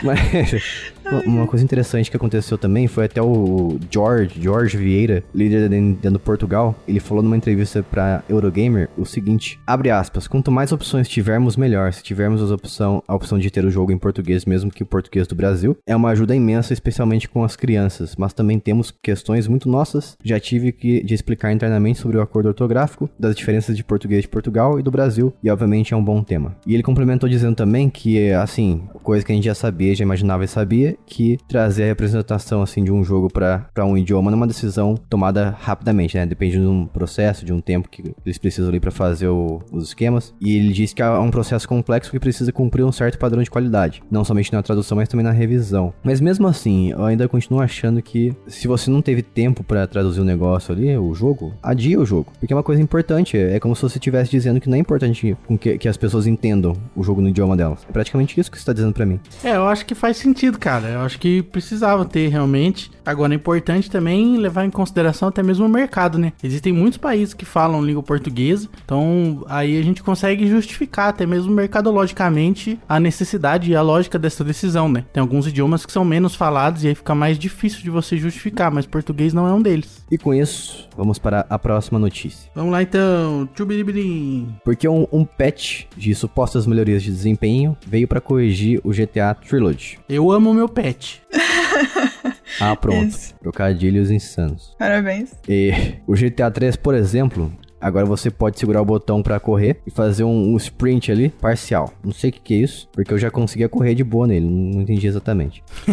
Mas 0.02 0.20
uma- 1.26 1.46
coisa 1.46 1.64
interessante 1.64 2.10
que 2.10 2.16
aconteceu 2.16 2.56
também 2.56 2.86
foi 2.86 3.04
até 3.04 3.20
o 3.20 3.78
George, 3.90 4.40
George 4.40 4.76
Vieira, 4.76 5.22
líder 5.34 5.68
da 5.68 5.76
Nintendo 5.76 6.18
Portugal, 6.18 6.74
ele 6.88 7.00
falou 7.00 7.22
numa 7.22 7.36
entrevista 7.36 7.82
pra 7.82 8.22
Eurogamer 8.28 8.88
o 8.96 9.04
seguinte, 9.04 9.60
abre 9.66 9.90
aspas, 9.90 10.26
quanto 10.26 10.50
mais 10.50 10.72
opções 10.72 11.08
tivermos, 11.08 11.56
melhor. 11.56 11.92
Se 11.92 12.02
tivermos 12.02 12.50
a 12.50 12.54
opção, 12.54 13.02
a 13.06 13.14
opção 13.14 13.38
de 13.38 13.50
ter 13.50 13.64
o 13.64 13.70
jogo 13.70 13.92
em 13.92 13.98
português, 13.98 14.44
mesmo 14.46 14.70
que 14.70 14.82
o 14.82 14.86
português 14.86 15.26
do 15.26 15.34
Brasil, 15.34 15.76
é 15.86 15.94
uma 15.94 16.10
ajuda 16.10 16.34
imensa, 16.34 16.72
especialmente 16.72 17.28
com 17.28 17.44
as 17.44 17.56
crianças, 17.56 18.16
mas 18.16 18.32
também 18.32 18.58
temos 18.58 18.92
questões 19.02 19.46
muito 19.46 19.68
nossas. 19.68 20.16
Já 20.24 20.40
tive 20.40 20.72
que 20.72 21.02
de 21.02 21.14
explicar 21.14 21.52
internamente 21.52 21.98
sobre 21.98 22.16
o 22.16 22.22
acordo 22.22 22.46
ortográfico, 22.46 23.10
das 23.18 23.34
diferenças 23.36 23.76
de 23.76 23.84
português 23.84 24.22
de 24.22 24.28
Portugal 24.28 24.78
e 24.78 24.82
do 24.82 24.90
Brasil, 24.90 25.34
e 25.42 25.50
obviamente 25.50 25.92
é 25.92 25.96
um 25.96 26.04
bom 26.04 26.22
tema. 26.22 26.56
E 26.66 26.72
ele 26.74 26.82
complementou 26.82 27.28
dizendo 27.28 27.54
também 27.56 27.90
que, 27.92 28.32
assim, 28.32 28.82
coisa 29.02 29.24
que 29.24 29.32
a 29.32 29.34
gente 29.34 29.44
já 29.44 29.54
sabia, 29.54 29.94
já 29.94 30.02
imaginava 30.04 30.44
e 30.44 30.48
sabia, 30.48 30.96
que 31.06 31.38
trazer 31.48 31.84
a 31.84 31.86
representação, 31.86 32.62
assim, 32.62 32.82
de 32.84 32.90
um 32.92 33.02
jogo 33.04 33.28
pra 33.32 33.68
um 33.84 33.96
idioma 33.96 34.30
é 34.30 34.34
uma 34.34 34.46
decisão 34.46 34.94
tomada 35.08 35.56
rapidamente, 35.60 36.16
né? 36.16 36.24
Depende 36.26 36.58
de 36.58 36.66
um 36.66 36.86
processo, 36.86 37.44
de 37.44 37.52
um 37.52 37.60
tempo 37.60 37.88
que 37.88 38.02
eles 38.24 38.38
precisam 38.38 38.68
ali 38.68 38.80
pra 38.80 38.90
fazer 38.90 39.28
o- 39.28 39.60
os 39.72 39.88
esquemas. 39.88 40.34
E 40.40 40.56
ele 40.56 40.72
disse 40.72 40.94
que 40.94 41.02
é 41.02 41.08
um 41.10 41.30
processo 41.30 41.68
complexo 41.68 42.10
que 42.10 42.18
precisa 42.20 42.52
cumprir 42.52 42.84
um 42.84 42.92
certo 42.92 43.18
padrão 43.18 43.42
de 43.42 43.50
qualidade, 43.50 44.02
não 44.10 44.24
somente 44.24 44.52
na 44.52 44.62
tradução, 44.62 44.96
mas 44.96 45.08
também 45.08 45.24
na 45.24 45.32
revisão. 45.32 45.92
Mas 46.02 46.20
mesmo 46.20 46.46
assim, 46.46 46.90
eu 46.92 47.04
ainda 47.04 47.28
continuo 47.28 47.60
achando 47.60 48.00
que 48.02 48.32
se 48.46 48.66
você 48.68 48.90
não 48.90 49.02
teve 49.02 49.22
tempo 49.22 49.62
pra 49.64 49.86
traduzir 49.86 50.20
o 50.20 50.24
negócio 50.24 50.72
ali, 50.74 50.96
o 50.96 51.12
jogo, 51.14 51.52
adia 51.62 51.98
o 52.00 52.04
jogo, 52.06 52.32
porque 52.38 52.52
é 52.52 52.56
uma 52.56 52.62
coisa 52.62 52.80
importante. 52.82 53.36
É 53.36 53.58
como 53.60 53.74
se 53.76 53.82
você 53.82 53.98
estivesse 53.98 54.30
dizendo 54.30 54.60
que 54.60 54.68
não 54.68 54.76
é 54.76 54.80
importante 54.80 55.36
que, 55.60 55.78
que 55.78 55.88
as 55.88 55.96
pessoas 55.96 56.26
entendam 56.26 56.74
o 56.96 57.02
jogo 57.02 57.20
no 57.20 57.28
idioma 57.28 57.56
delas. 57.56 57.81
É 57.88 57.92
praticamente 57.92 58.38
isso 58.38 58.50
que 58.50 58.58
você 58.58 58.64
tá 58.64 58.72
dizendo 58.72 58.92
pra 58.92 59.04
mim. 59.06 59.20
É, 59.42 59.56
eu 59.56 59.66
acho 59.66 59.84
que 59.84 59.94
faz 59.94 60.16
sentido, 60.16 60.58
cara. 60.58 60.88
Eu 60.88 61.00
acho 61.00 61.18
que 61.18 61.42
precisava 61.42 62.04
ter 62.04 62.28
realmente. 62.28 62.90
Agora 63.04 63.32
é 63.32 63.36
importante 63.36 63.90
também 63.90 64.36
levar 64.36 64.64
em 64.64 64.70
consideração 64.70 65.28
até 65.28 65.42
mesmo 65.42 65.66
o 65.66 65.68
mercado, 65.68 66.18
né? 66.18 66.32
Existem 66.42 66.72
muitos 66.72 66.98
países 66.98 67.34
que 67.34 67.44
falam 67.44 67.84
língua 67.84 68.02
portuguesa, 68.02 68.68
então 68.84 69.44
aí 69.48 69.78
a 69.78 69.82
gente 69.82 70.02
consegue 70.02 70.46
justificar 70.46 71.08
até 71.08 71.26
mesmo 71.26 71.52
mercadologicamente 71.52 72.78
a 72.88 73.00
necessidade 73.00 73.70
e 73.70 73.76
a 73.76 73.82
lógica 73.82 74.18
dessa 74.18 74.44
decisão, 74.44 74.88
né? 74.88 75.04
Tem 75.12 75.20
alguns 75.20 75.46
idiomas 75.46 75.84
que 75.84 75.92
são 75.92 76.04
menos 76.04 76.34
falados 76.34 76.84
e 76.84 76.88
aí 76.88 76.94
fica 76.94 77.14
mais 77.14 77.38
difícil 77.38 77.82
de 77.82 77.90
você 77.90 78.16
justificar, 78.16 78.70
mas 78.70 78.86
português 78.86 79.34
não 79.34 79.46
é 79.46 79.52
um 79.52 79.60
deles. 79.60 80.04
E 80.10 80.18
com 80.18 80.32
isso, 80.34 80.88
vamos 80.96 81.18
para 81.18 81.46
a 81.48 81.58
próxima 81.58 81.98
notícia. 81.98 82.50
Vamos 82.54 82.72
lá 82.72 82.82
então, 82.82 83.48
tchubiribiri. 83.54 84.46
Porque 84.64 84.88
um, 84.88 85.06
um 85.12 85.24
patch 85.24 85.84
de 85.96 86.14
supostas 86.14 86.66
melhorias 86.66 87.02
de 87.02 87.10
desempenho 87.10 87.76
veio 87.86 88.06
pra 88.06 88.20
corrigir 88.20 88.80
o 88.84 88.90
GTA 88.90 89.34
Trilogy. 89.34 89.98
Eu 90.08 90.30
amo 90.30 90.54
meu 90.54 90.68
pet. 90.68 91.22
Ah, 92.60 92.76
pronto. 92.76 93.06
Isso. 93.08 93.34
Trocadilhos 93.40 94.10
insanos. 94.10 94.74
Parabéns. 94.78 95.32
E 95.48 95.72
o 96.06 96.14
GTA 96.14 96.50
3, 96.50 96.76
por 96.76 96.94
exemplo, 96.94 97.52
agora 97.80 98.04
você 98.06 98.30
pode 98.30 98.58
segurar 98.58 98.82
o 98.82 98.84
botão 98.84 99.22
pra 99.22 99.40
correr 99.40 99.80
e 99.86 99.90
fazer 99.90 100.24
um, 100.24 100.52
um 100.52 100.56
sprint 100.56 101.10
ali 101.10 101.28
parcial. 101.30 101.92
Não 102.04 102.12
sei 102.12 102.30
o 102.30 102.32
que, 102.32 102.40
que 102.40 102.54
é 102.54 102.58
isso, 102.58 102.88
porque 102.92 103.12
eu 103.12 103.18
já 103.18 103.30
conseguia 103.30 103.68
correr 103.68 103.94
de 103.94 104.04
boa 104.04 104.26
nele, 104.26 104.46
não, 104.46 104.82
entendi 104.82 105.06
exatamente. 105.06 105.62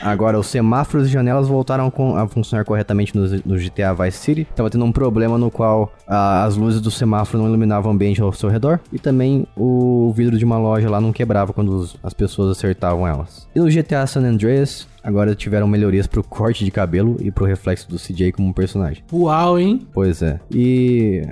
Agora, 0.00 0.36
os 0.38 0.48
semáforos 0.48 1.06
e 1.06 1.10
janelas 1.12 1.46
voltaram 1.46 1.92
a 2.16 2.26
funcionar 2.26 2.64
corretamente 2.64 3.14
no, 3.16 3.22
no 3.46 3.56
GTA 3.56 3.94
Vice 3.94 4.18
City. 4.18 4.48
Tava 4.56 4.68
tendo 4.68 4.84
um 4.84 4.90
problema 4.90 5.38
no 5.38 5.48
qual 5.48 5.92
ah, 6.08 6.42
as 6.44 6.56
luzes 6.56 6.80
do 6.80 6.90
semáforo 6.90 7.38
não 7.40 7.48
iluminavam 7.48 7.92
o 7.92 7.94
ambiente 7.94 8.20
ao 8.20 8.32
seu 8.32 8.48
redor. 8.48 8.80
E 8.92 8.98
também 8.98 9.46
o 9.56 10.12
vidro 10.16 10.36
de 10.36 10.44
uma 10.44 10.58
loja 10.58 10.90
lá 10.90 11.00
não 11.00 11.12
quebrava 11.12 11.52
quando 11.52 11.68
os- 11.76 11.96
as 12.02 12.12
pessoas 12.12 12.50
acertavam 12.50 13.06
elas. 13.06 13.48
E 13.54 13.60
no 13.60 13.70
GTA 13.70 14.04
San 14.08 14.22
Andreas, 14.24 14.88
agora 15.02 15.34
tiveram 15.34 15.66
melhorias 15.66 16.06
pro 16.06 16.22
corte 16.22 16.64
de 16.64 16.70
cabelo 16.70 17.16
e 17.20 17.30
pro 17.30 17.44
reflexo 17.44 17.88
do 17.88 17.96
CJ 17.96 18.32
como 18.32 18.52
personagem. 18.54 19.02
Uau, 19.12 19.58
hein? 19.58 19.86
Pois 19.92 20.22
é. 20.22 20.40
E, 20.50 21.22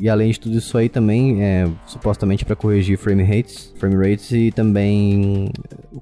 e 0.00 0.08
além 0.08 0.30
de 0.30 0.40
tudo 0.40 0.58
isso 0.58 0.76
aí 0.76 0.88
também, 0.88 1.42
é 1.42 1.68
supostamente 1.86 2.44
para 2.44 2.56
corrigir 2.56 2.98
frame 2.98 3.22
rates, 3.22 3.72
frame 3.78 3.96
rates 3.96 4.30
e 4.32 4.50
também 4.50 5.50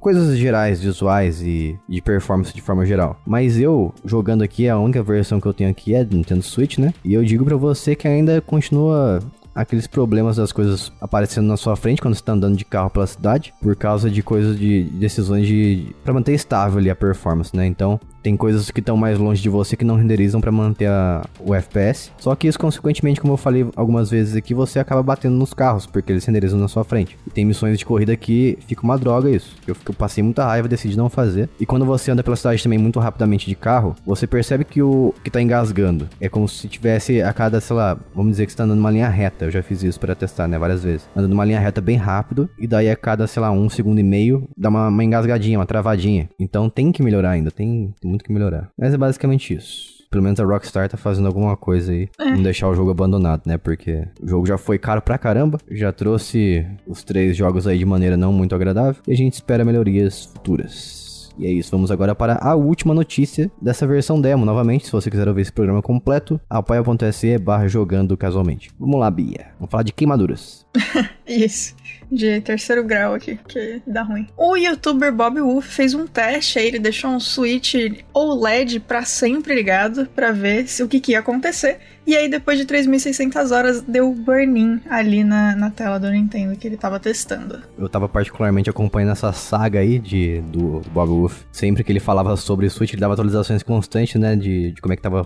coisas 0.00 0.36
gerais, 0.38 0.80
visuais 0.80 1.42
e 1.42 1.78
de 1.88 2.00
performance 2.00 2.54
de 2.54 2.60
forma 2.60 2.84
geral. 2.86 3.20
Mas 3.26 3.58
eu, 3.58 3.94
jogando 4.04 4.42
aqui, 4.42 4.68
a 4.68 4.78
única 4.78 5.02
versão 5.02 5.40
que 5.40 5.46
eu 5.46 5.54
tenho 5.54 5.70
aqui 5.70 5.94
é 5.94 6.04
do 6.04 6.16
Nintendo 6.16 6.42
Switch, 6.42 6.78
né? 6.78 6.92
E 7.04 7.14
eu 7.14 7.24
digo 7.24 7.44
pra 7.44 7.56
você 7.56 7.94
que 7.94 8.06
ainda 8.06 8.40
continua 8.40 9.20
aqueles 9.58 9.88
problemas 9.88 10.36
das 10.36 10.52
coisas 10.52 10.92
aparecendo 11.00 11.48
na 11.48 11.56
sua 11.56 11.74
frente 11.74 12.00
quando 12.00 12.14
você 12.14 12.22
tá 12.22 12.32
andando 12.32 12.56
de 12.56 12.64
carro 12.64 12.88
pela 12.90 13.06
cidade, 13.06 13.52
por 13.60 13.74
causa 13.74 14.08
de 14.08 14.22
coisas 14.22 14.56
de 14.56 14.84
decisões 14.84 15.48
de 15.48 15.94
para 16.04 16.14
manter 16.14 16.32
estável 16.32 16.78
ali 16.78 16.88
a 16.88 16.94
performance, 16.94 17.54
né? 17.56 17.66
Então, 17.66 17.98
tem 18.22 18.36
coisas 18.36 18.70
que 18.70 18.80
estão 18.80 18.96
mais 18.96 19.18
longe 19.18 19.42
de 19.42 19.48
você 19.48 19.76
que 19.76 19.84
não 19.84 19.96
renderizam 19.96 20.40
para 20.40 20.52
manter 20.52 20.86
a, 20.86 21.24
o 21.40 21.54
FPS. 21.54 22.10
Só 22.18 22.34
que 22.34 22.48
isso, 22.48 22.58
consequentemente, 22.58 23.20
como 23.20 23.32
eu 23.32 23.36
falei 23.36 23.66
algumas 23.76 24.10
vezes 24.10 24.36
aqui, 24.36 24.54
você 24.54 24.78
acaba 24.78 25.02
batendo 25.02 25.36
nos 25.36 25.54
carros, 25.54 25.86
porque 25.86 26.12
eles 26.12 26.24
renderizam 26.24 26.58
na 26.58 26.68
sua 26.68 26.84
frente. 26.84 27.16
E 27.26 27.30
tem 27.30 27.44
missões 27.44 27.78
de 27.78 27.84
corrida 27.84 28.16
que 28.16 28.58
fica 28.66 28.82
uma 28.82 28.98
droga 28.98 29.30
isso. 29.30 29.56
Eu, 29.66 29.76
eu 29.86 29.94
passei 29.94 30.22
muita 30.22 30.44
raiva, 30.44 30.68
decidi 30.68 30.96
não 30.96 31.08
fazer. 31.08 31.48
E 31.58 31.66
quando 31.66 31.84
você 31.84 32.10
anda 32.10 32.22
pela 32.22 32.36
cidade 32.36 32.62
também 32.62 32.78
muito 32.78 32.98
rapidamente 32.98 33.46
de 33.46 33.54
carro, 33.54 33.94
você 34.04 34.26
percebe 34.26 34.64
que 34.64 34.82
o 34.82 35.14
que 35.22 35.30
tá 35.30 35.40
engasgando. 35.40 36.08
É 36.20 36.28
como 36.28 36.48
se 36.48 36.68
tivesse 36.68 37.22
a 37.22 37.32
cada, 37.32 37.60
sei 37.60 37.76
lá, 37.76 37.98
vamos 38.14 38.32
dizer 38.32 38.46
que 38.46 38.52
você 38.52 38.58
tá 38.58 38.64
andando 38.64 38.78
numa 38.78 38.90
linha 38.90 39.08
reta. 39.08 39.46
Eu 39.46 39.50
já 39.50 39.62
fiz 39.62 39.82
isso 39.82 39.98
para 39.98 40.14
testar, 40.14 40.48
né, 40.48 40.58
várias 40.58 40.82
vezes. 40.82 41.08
Andando 41.16 41.30
numa 41.30 41.44
linha 41.44 41.60
reta 41.60 41.80
bem 41.80 41.96
rápido, 41.96 42.48
e 42.58 42.66
daí 42.66 42.90
a 42.90 42.96
cada, 42.96 43.26
sei 43.26 43.40
lá, 43.40 43.50
um 43.50 43.68
segundo 43.68 43.98
e 43.98 44.02
meio, 44.02 44.48
dá 44.56 44.68
uma, 44.68 44.88
uma 44.88 45.04
engasgadinha, 45.04 45.58
uma 45.58 45.66
travadinha. 45.66 46.28
Então 46.38 46.68
tem 46.68 46.92
que 46.92 47.02
melhorar 47.02 47.30
ainda, 47.30 47.50
tem, 47.50 47.94
tem 48.00 48.07
muito 48.08 48.24
que 48.24 48.32
melhorar. 48.32 48.70
Mas 48.78 48.94
é 48.94 48.96
basicamente 48.96 49.54
isso 49.54 49.98
pelo 50.10 50.22
menos 50.22 50.40
a 50.40 50.44
Rockstar 50.44 50.88
tá 50.88 50.96
fazendo 50.96 51.26
alguma 51.26 51.56
coisa 51.56 51.92
aí. 51.92 52.08
É. 52.18 52.30
Não 52.30 52.42
deixar 52.42 52.68
o 52.68 52.74
jogo 52.74 52.90
abandonado, 52.90 53.42
né? 53.46 53.58
Porque 53.58 54.06
o 54.20 54.26
jogo 54.26 54.46
já 54.46 54.56
foi 54.56 54.78
caro 54.78 55.02
pra 55.02 55.18
caramba. 55.18 55.58
Já 55.70 55.92
trouxe 55.92 56.66
os 56.86 57.02
três 57.02 57.36
jogos 57.36 57.66
aí 57.66 57.78
de 57.78 57.84
maneira 57.84 58.16
não 58.16 58.32
muito 58.32 58.54
agradável. 58.54 59.02
E 59.06 59.12
a 59.12 59.16
gente 59.16 59.34
espera 59.34 59.64
melhorias 59.64 60.24
futuras. 60.24 61.08
E 61.38 61.46
é 61.46 61.50
isso, 61.50 61.70
vamos 61.70 61.92
agora 61.92 62.16
para 62.16 62.36
a 62.42 62.56
última 62.56 62.92
notícia 62.92 63.48
dessa 63.62 63.86
versão 63.86 64.20
demo. 64.20 64.44
Novamente, 64.44 64.86
se 64.86 64.92
você 64.92 65.08
quiser 65.08 65.28
ouvir 65.28 65.42
esse 65.42 65.52
programa 65.52 65.80
completo, 65.80 66.40
apoia.se 66.50 67.38
barra 67.38 67.68
jogando 67.68 68.16
casualmente. 68.16 68.70
Vamos 68.78 68.98
lá, 68.98 69.08
Bia. 69.08 69.52
Vamos 69.56 69.70
falar 69.70 69.84
de 69.84 69.92
queimaduras. 69.92 70.66
isso 71.28 71.76
de 72.10 72.40
terceiro 72.40 72.84
grau 72.84 73.14
aqui, 73.14 73.38
que 73.48 73.82
dá 73.86 74.02
ruim. 74.02 74.26
O 74.36 74.56
youtuber 74.56 75.12
Bob 75.12 75.40
Wolf 75.40 75.66
fez 75.66 75.94
um 75.94 76.06
teste 76.06 76.58
aí, 76.58 76.66
ele 76.66 76.78
deixou 76.78 77.10
um 77.10 77.20
switch 77.20 77.74
OLED 78.12 78.80
para 78.80 79.04
sempre 79.04 79.54
ligado 79.54 80.06
para 80.14 80.32
ver 80.32 80.66
se 80.68 80.82
o 80.82 80.88
que, 80.88 81.00
que 81.00 81.12
ia 81.12 81.20
acontecer. 81.20 81.78
E 82.08 82.16
aí, 82.16 82.26
depois 82.26 82.58
de 82.58 82.64
3.600 82.64 83.54
horas, 83.54 83.82
deu 83.82 84.10
burn-in 84.14 84.80
ali 84.88 85.22
na, 85.22 85.54
na 85.54 85.68
tela 85.68 86.00
do 86.00 86.10
Nintendo 86.10 86.56
que 86.56 86.66
ele 86.66 86.78
tava 86.78 86.98
testando. 86.98 87.60
Eu 87.76 87.86
tava 87.86 88.08
particularmente 88.08 88.70
acompanhando 88.70 89.12
essa 89.12 89.30
saga 89.30 89.80
aí 89.80 89.98
de, 89.98 90.40
do, 90.40 90.80
do 90.80 90.90
Bob 90.90 91.10
Wolf. 91.10 91.42
Sempre 91.52 91.84
que 91.84 91.92
ele 91.92 92.00
falava 92.00 92.34
sobre 92.34 92.64
o 92.64 92.70
Switch, 92.70 92.94
ele 92.94 93.00
dava 93.02 93.12
atualizações 93.12 93.62
constantes, 93.62 94.18
né, 94.18 94.34
de, 94.34 94.72
de 94.72 94.80
como 94.80 94.94
é 94.94 94.96
que 94.96 95.02
tava, 95.02 95.22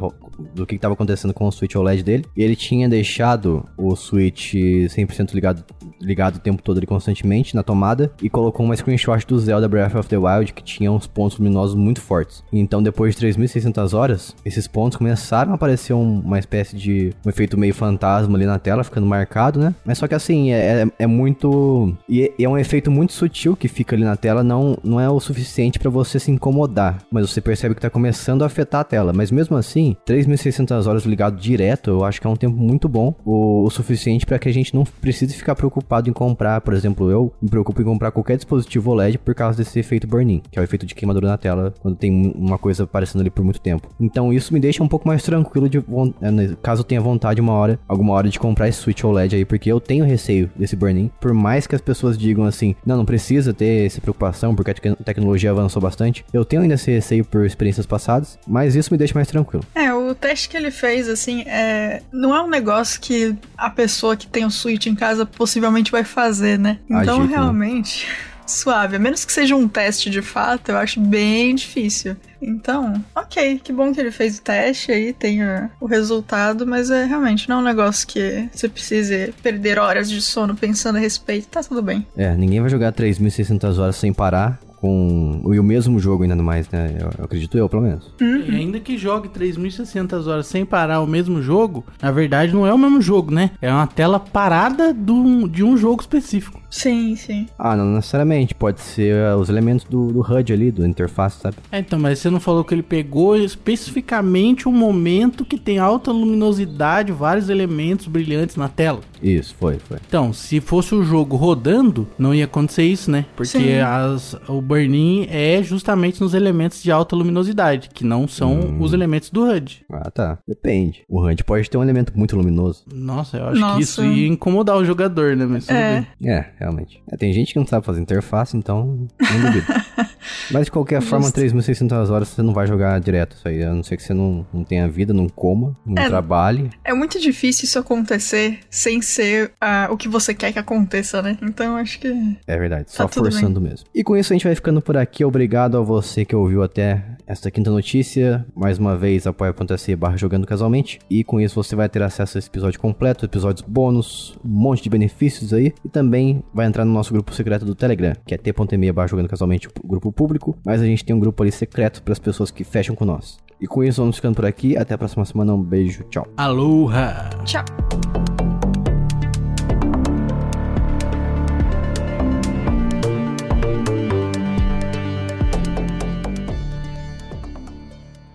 do 0.52 0.66
que, 0.66 0.74
que 0.74 0.80
tava 0.80 0.94
acontecendo 0.94 1.32
com 1.32 1.46
o 1.46 1.52
Switch 1.52 1.76
OLED 1.76 2.02
dele. 2.02 2.24
E 2.36 2.42
ele 2.42 2.56
tinha 2.56 2.88
deixado 2.88 3.64
o 3.76 3.94
Switch 3.94 4.54
100% 4.54 5.34
ligado, 5.34 5.64
ligado 6.00 6.34
o 6.34 6.40
tempo 6.40 6.64
todo 6.64 6.78
ali 6.78 6.86
constantemente 6.88 7.54
na 7.54 7.62
tomada 7.62 8.12
e 8.20 8.28
colocou 8.28 8.66
uma 8.66 8.74
screenshot 8.74 9.24
do 9.24 9.38
Zelda 9.38 9.68
Breath 9.68 9.94
of 9.94 10.08
the 10.08 10.18
Wild 10.18 10.52
que 10.52 10.64
tinha 10.64 10.90
uns 10.90 11.06
pontos 11.06 11.38
luminosos 11.38 11.76
muito 11.76 12.00
fortes. 12.00 12.42
Então, 12.52 12.82
depois 12.82 13.14
de 13.14 13.24
3.600 13.24 13.96
horas, 13.96 14.34
esses 14.44 14.66
pontos 14.66 14.98
começaram 14.98 15.52
a 15.52 15.54
aparecer 15.54 15.92
uma 15.92 16.40
espécie 16.40 16.71
de 16.72 17.12
um 17.24 17.28
efeito 17.28 17.58
meio 17.58 17.74
fantasma 17.74 18.36
ali 18.36 18.46
na 18.46 18.58
tela, 18.58 18.84
ficando 18.84 19.06
marcado, 19.06 19.60
né? 19.60 19.74
Mas 19.84 19.98
só 19.98 20.06
que 20.06 20.14
assim, 20.14 20.52
é, 20.52 20.82
é, 20.82 20.86
é 21.00 21.06
muito. 21.06 21.94
E 22.08 22.32
é 22.38 22.48
um 22.48 22.58
efeito 22.58 22.90
muito 22.90 23.12
sutil 23.12 23.56
que 23.56 23.68
fica 23.68 23.96
ali 23.96 24.04
na 24.04 24.16
tela, 24.16 24.42
não, 24.42 24.76
não 24.82 25.00
é 25.00 25.08
o 25.08 25.20
suficiente 25.20 25.78
para 25.78 25.90
você 25.90 26.18
se 26.18 26.30
incomodar. 26.30 26.98
Mas 27.10 27.30
você 27.30 27.40
percebe 27.40 27.74
que 27.74 27.80
tá 27.80 27.90
começando 27.90 28.42
a 28.42 28.46
afetar 28.46 28.80
a 28.80 28.84
tela. 28.84 29.12
Mas 29.12 29.30
mesmo 29.30 29.56
assim, 29.56 29.96
3.600 30.06 30.86
horas 30.86 31.04
ligado 31.04 31.36
direto, 31.36 31.90
eu 31.90 32.04
acho 32.04 32.20
que 32.20 32.26
é 32.26 32.30
um 32.30 32.36
tempo 32.36 32.56
muito 32.56 32.88
bom, 32.88 33.14
o, 33.24 33.64
o 33.64 33.70
suficiente 33.70 34.26
para 34.26 34.38
que 34.38 34.48
a 34.48 34.52
gente 34.52 34.74
não 34.74 34.84
precise 34.84 35.34
ficar 35.34 35.54
preocupado 35.54 36.08
em 36.08 36.12
comprar, 36.12 36.60
por 36.60 36.74
exemplo, 36.74 37.10
eu 37.10 37.32
me 37.40 37.48
preocupo 37.48 37.80
em 37.80 37.84
comprar 37.84 38.10
qualquer 38.10 38.36
dispositivo 38.36 38.90
OLED 38.90 39.18
por 39.18 39.34
causa 39.34 39.58
desse 39.58 39.78
efeito 39.78 40.06
burn-in, 40.06 40.42
que 40.50 40.58
é 40.58 40.62
o 40.62 40.64
efeito 40.64 40.86
de 40.86 40.94
queimadura 40.94 41.28
na 41.28 41.38
tela 41.38 41.74
quando 41.80 41.96
tem 41.96 42.32
uma 42.34 42.58
coisa 42.58 42.84
aparecendo 42.84 43.20
ali 43.20 43.30
por 43.30 43.44
muito 43.44 43.60
tempo. 43.60 43.88
Então 44.00 44.32
isso 44.32 44.52
me 44.52 44.60
deixa 44.60 44.82
um 44.82 44.88
pouco 44.88 45.06
mais 45.06 45.22
tranquilo 45.22 45.68
de 45.68 45.78
é, 45.78 46.56
caso 46.62 46.80
eu 46.80 46.84
tenha 46.84 47.00
vontade 47.00 47.40
uma 47.40 47.52
hora, 47.52 47.78
alguma 47.86 48.12
hora 48.14 48.28
de 48.28 48.38
comprar 48.38 48.68
esse 48.68 48.78
Switch 48.78 49.04
OLED 49.04 49.36
aí, 49.36 49.44
porque 49.44 49.70
eu 49.70 49.80
tenho 49.80 50.04
receio 50.04 50.50
desse 50.56 50.76
burn-in. 50.76 51.10
Por 51.20 51.34
mais 51.34 51.66
que 51.66 51.74
as 51.74 51.80
pessoas 51.80 52.16
digam 52.16 52.44
assim, 52.44 52.74
não, 52.86 52.96
não 52.96 53.04
precisa 53.04 53.52
ter 53.52 53.86
essa 53.86 54.00
preocupação 54.00 54.54
porque 54.54 54.70
a 54.70 54.74
te 54.74 54.94
tecnologia 55.04 55.50
avançou 55.50 55.82
bastante. 55.82 56.24
Eu 56.32 56.44
tenho 56.44 56.62
ainda 56.62 56.74
esse 56.74 56.90
receio 56.90 57.24
por 57.24 57.44
experiências 57.44 57.86
passadas, 57.86 58.38
mas 58.46 58.74
isso 58.74 58.92
me 58.92 58.98
deixa 58.98 59.14
mais 59.14 59.28
tranquilo. 59.28 59.64
É, 59.74 59.92
o 59.92 60.14
teste 60.14 60.48
que 60.48 60.56
ele 60.56 60.70
fez, 60.70 61.08
assim, 61.08 61.42
é... 61.42 62.02
não 62.12 62.34
é 62.34 62.42
um 62.42 62.48
negócio 62.48 63.00
que 63.00 63.36
a 63.56 63.70
pessoa 63.70 64.16
que 64.16 64.26
tem 64.26 64.44
o 64.44 64.50
Switch 64.50 64.86
em 64.86 64.94
casa 64.94 65.26
possivelmente 65.26 65.90
vai 65.90 66.04
fazer, 66.04 66.58
né? 66.58 66.78
Então, 66.88 67.26
realmente, 67.26 68.06
suave. 68.46 68.96
A 68.96 68.98
menos 68.98 69.24
que 69.24 69.32
seja 69.32 69.54
um 69.54 69.68
teste 69.68 70.10
de 70.10 70.22
fato, 70.22 70.70
eu 70.70 70.76
acho 70.76 71.00
bem 71.00 71.54
difícil. 71.54 72.16
Então, 72.40 73.02
ok, 73.14 73.60
que 73.62 73.72
bom 73.72 73.92
que 73.92 74.00
ele 74.00 74.10
fez 74.10 74.38
o 74.38 74.42
teste 74.42 74.90
aí, 74.90 75.12
tenha 75.12 75.70
o 75.80 75.86
resultado, 75.86 76.66
mas 76.66 76.90
é 76.90 77.04
realmente 77.04 77.48
não 77.48 77.56
é 77.56 77.60
um 77.60 77.64
negócio 77.64 78.06
que 78.06 78.48
você 78.52 78.68
precise 78.68 79.32
perder 79.42 79.78
horas 79.78 80.10
de 80.10 80.20
sono 80.20 80.56
pensando 80.56 80.96
a 80.96 81.00
respeito, 81.00 81.46
tá 81.46 81.62
tudo 81.62 81.80
bem. 81.80 82.04
É, 82.16 82.34
ninguém 82.34 82.60
vai 82.60 82.68
jogar 82.68 82.92
3.600 82.92 83.78
horas 83.78 83.96
sem 83.96 84.12
parar 84.12 84.58
com 84.82 85.40
o, 85.44 85.52
o 85.52 85.62
mesmo 85.62 86.00
jogo 86.00 86.24
ainda 86.24 86.34
mais, 86.34 86.68
né? 86.68 86.96
Eu, 86.98 87.10
eu 87.16 87.24
acredito 87.24 87.56
eu, 87.56 87.68
pelo 87.68 87.82
menos. 87.82 88.12
Uhum. 88.20 88.44
E 88.48 88.56
ainda 88.56 88.80
que 88.80 88.98
jogue 88.98 89.28
3.600 89.28 90.26
horas 90.26 90.48
sem 90.48 90.66
parar 90.66 91.00
o 91.00 91.06
mesmo 91.06 91.40
jogo, 91.40 91.86
na 92.02 92.10
verdade 92.10 92.52
não 92.52 92.66
é 92.66 92.74
o 92.74 92.78
mesmo 92.78 93.00
jogo, 93.00 93.32
né? 93.32 93.52
É 93.62 93.72
uma 93.72 93.86
tela 93.86 94.18
parada 94.18 94.92
do, 94.92 95.48
de 95.48 95.62
um 95.62 95.76
jogo 95.76 96.02
específico. 96.02 96.60
Sim, 96.68 97.14
sim. 97.14 97.46
Ah, 97.56 97.76
não 97.76 97.84
necessariamente. 97.94 98.54
Pode 98.54 98.80
ser 98.80 99.14
uh, 99.14 99.36
os 99.36 99.48
elementos 99.48 99.84
do, 99.84 100.10
do 100.10 100.20
HUD 100.20 100.52
ali, 100.52 100.70
do 100.72 100.84
interface, 100.84 101.38
sabe? 101.38 101.56
É, 101.70 101.78
então, 101.78 102.00
mas 102.00 102.18
você 102.18 102.30
não 102.30 102.40
falou 102.40 102.64
que 102.64 102.74
ele 102.74 102.82
pegou 102.82 103.36
especificamente 103.36 104.68
um 104.68 104.72
momento 104.72 105.44
que 105.44 105.58
tem 105.58 105.78
alta 105.78 106.10
luminosidade, 106.10 107.12
vários 107.12 107.48
elementos 107.48 108.08
brilhantes 108.08 108.56
na 108.56 108.68
tela? 108.68 109.00
Isso, 109.22 109.54
foi, 109.58 109.78
foi. 109.78 109.98
Então, 110.06 110.32
se 110.32 110.60
fosse 110.60 110.94
o 110.94 111.02
jogo 111.02 111.36
rodando, 111.36 112.08
não 112.18 112.34
ia 112.34 112.44
acontecer 112.44 112.84
isso, 112.84 113.10
né? 113.10 113.24
Porque 113.36 113.80
as, 113.84 114.36
o 114.48 114.60
burn-in 114.60 115.26
é 115.30 115.62
justamente 115.62 116.20
nos 116.20 116.34
elementos 116.34 116.82
de 116.82 116.90
alta 116.90 117.14
luminosidade, 117.14 117.90
que 117.92 118.04
não 118.04 118.26
são 118.26 118.54
hum. 118.54 118.80
os 118.80 118.92
elementos 118.92 119.30
do 119.30 119.44
HUD. 119.44 119.84
Ah, 119.90 120.10
tá. 120.10 120.38
Depende. 120.46 121.04
O 121.08 121.20
HUD 121.20 121.44
pode 121.44 121.70
ter 121.70 121.78
um 121.78 121.82
elemento 121.82 122.12
muito 122.16 122.36
luminoso. 122.36 122.84
Nossa, 122.92 123.36
eu 123.36 123.48
acho 123.48 123.60
Nossa. 123.60 123.76
que 123.76 123.82
isso 123.82 124.04
ia 124.04 124.26
incomodar 124.28 124.76
o 124.76 124.84
jogador, 124.84 125.36
né? 125.36 125.46
Mas 125.46 125.68
é. 125.68 126.06
é, 126.24 126.46
realmente. 126.58 127.02
É, 127.10 127.16
tem 127.16 127.32
gente 127.32 127.52
que 127.52 127.58
não 127.58 127.66
sabe 127.66 127.86
fazer 127.86 128.00
interface, 128.00 128.56
então 128.56 129.08
não 129.20 129.40
duvido. 129.40 129.66
Mas 130.50 130.66
de 130.66 130.70
qualquer 130.70 131.00
Justo. 131.00 131.10
forma, 131.10 131.30
3.600 131.30 132.10
horas 132.10 132.28
você 132.28 132.42
não 132.42 132.52
vai 132.52 132.66
jogar 132.66 132.98
direto 133.00 133.36
isso 133.36 133.48
aí. 133.48 133.62
A 133.62 133.72
não 133.72 133.82
ser 133.82 133.96
que 133.96 134.02
você 134.02 134.14
não, 134.14 134.46
não 134.52 134.64
tenha 134.64 134.88
vida, 134.88 135.12
não 135.12 135.28
coma, 135.28 135.76
não 135.84 136.02
é, 136.02 136.08
trabalhe. 136.08 136.70
É 136.84 136.92
muito 136.94 137.20
difícil 137.20 137.64
isso 137.64 137.78
acontecer 137.78 138.60
sem 138.70 139.00
ser 139.12 139.52
uh, 139.62 139.92
o 139.92 139.96
que 139.96 140.08
você 140.08 140.34
quer 140.34 140.52
que 140.52 140.58
aconteça, 140.58 141.22
né? 141.22 141.36
Então 141.42 141.76
acho 141.76 141.98
que. 141.98 142.36
É 142.46 142.58
verdade, 142.58 142.84
tá 142.84 142.90
só 142.92 143.08
forçando 143.08 143.60
bem. 143.60 143.70
mesmo. 143.70 143.86
E 143.94 144.02
com 144.02 144.16
isso 144.16 144.32
a 144.32 144.34
gente 144.34 144.44
vai 144.44 144.54
ficando 144.54 144.80
por 144.80 144.96
aqui. 144.96 145.24
Obrigado 145.24 145.76
a 145.76 145.80
você 145.80 146.24
que 146.24 146.34
ouviu 146.34 146.62
até 146.62 147.02
esta 147.26 147.50
quinta 147.50 147.70
notícia. 147.70 148.44
Mais 148.54 148.78
uma 148.78 148.96
vez, 148.96 149.26
apoia.se 149.26 149.96
barra 149.96 150.16
jogando 150.16 150.46
casualmente. 150.46 150.98
E 151.08 151.24
com 151.24 151.40
isso 151.40 151.54
você 151.54 151.76
vai 151.76 151.88
ter 151.88 152.02
acesso 152.02 152.36
a 152.36 152.40
esse 152.40 152.48
episódio 152.48 152.80
completo, 152.80 153.24
episódios 153.24 153.64
bônus, 153.66 154.38
um 154.44 154.48
monte 154.48 154.82
de 154.82 154.90
benefícios 154.90 155.52
aí. 155.52 155.72
E 155.84 155.88
também 155.88 156.42
vai 156.52 156.66
entrar 156.66 156.84
no 156.84 156.92
nosso 156.92 157.12
grupo 157.12 157.34
secreto 157.34 157.64
do 157.64 157.74
Telegram, 157.74 158.14
que 158.26 158.34
é 158.34 158.38
t.me 158.38 158.92
barra 158.92 159.08
jogando 159.08 159.28
casualmente, 159.28 159.68
o 159.68 159.86
grupo 159.86 160.12
público. 160.12 160.58
Mas 160.64 160.80
a 160.80 160.86
gente 160.86 161.04
tem 161.04 161.14
um 161.14 161.20
grupo 161.20 161.42
ali 161.42 161.52
secreto 161.52 162.02
para 162.02 162.12
as 162.12 162.18
pessoas 162.18 162.50
que 162.50 162.64
fecham 162.64 162.94
com 162.94 163.04
nós. 163.04 163.38
E 163.60 163.66
com 163.66 163.84
isso 163.84 164.00
vamos 164.00 164.16
ficando 164.16 164.34
por 164.34 164.44
aqui. 164.44 164.76
Até 164.76 164.94
a 164.94 164.98
próxima 164.98 165.24
semana. 165.24 165.54
Um 165.54 165.62
beijo. 165.62 166.02
Tchau. 166.10 166.26
Aloha. 166.36 167.30
Tchau. 167.44 167.64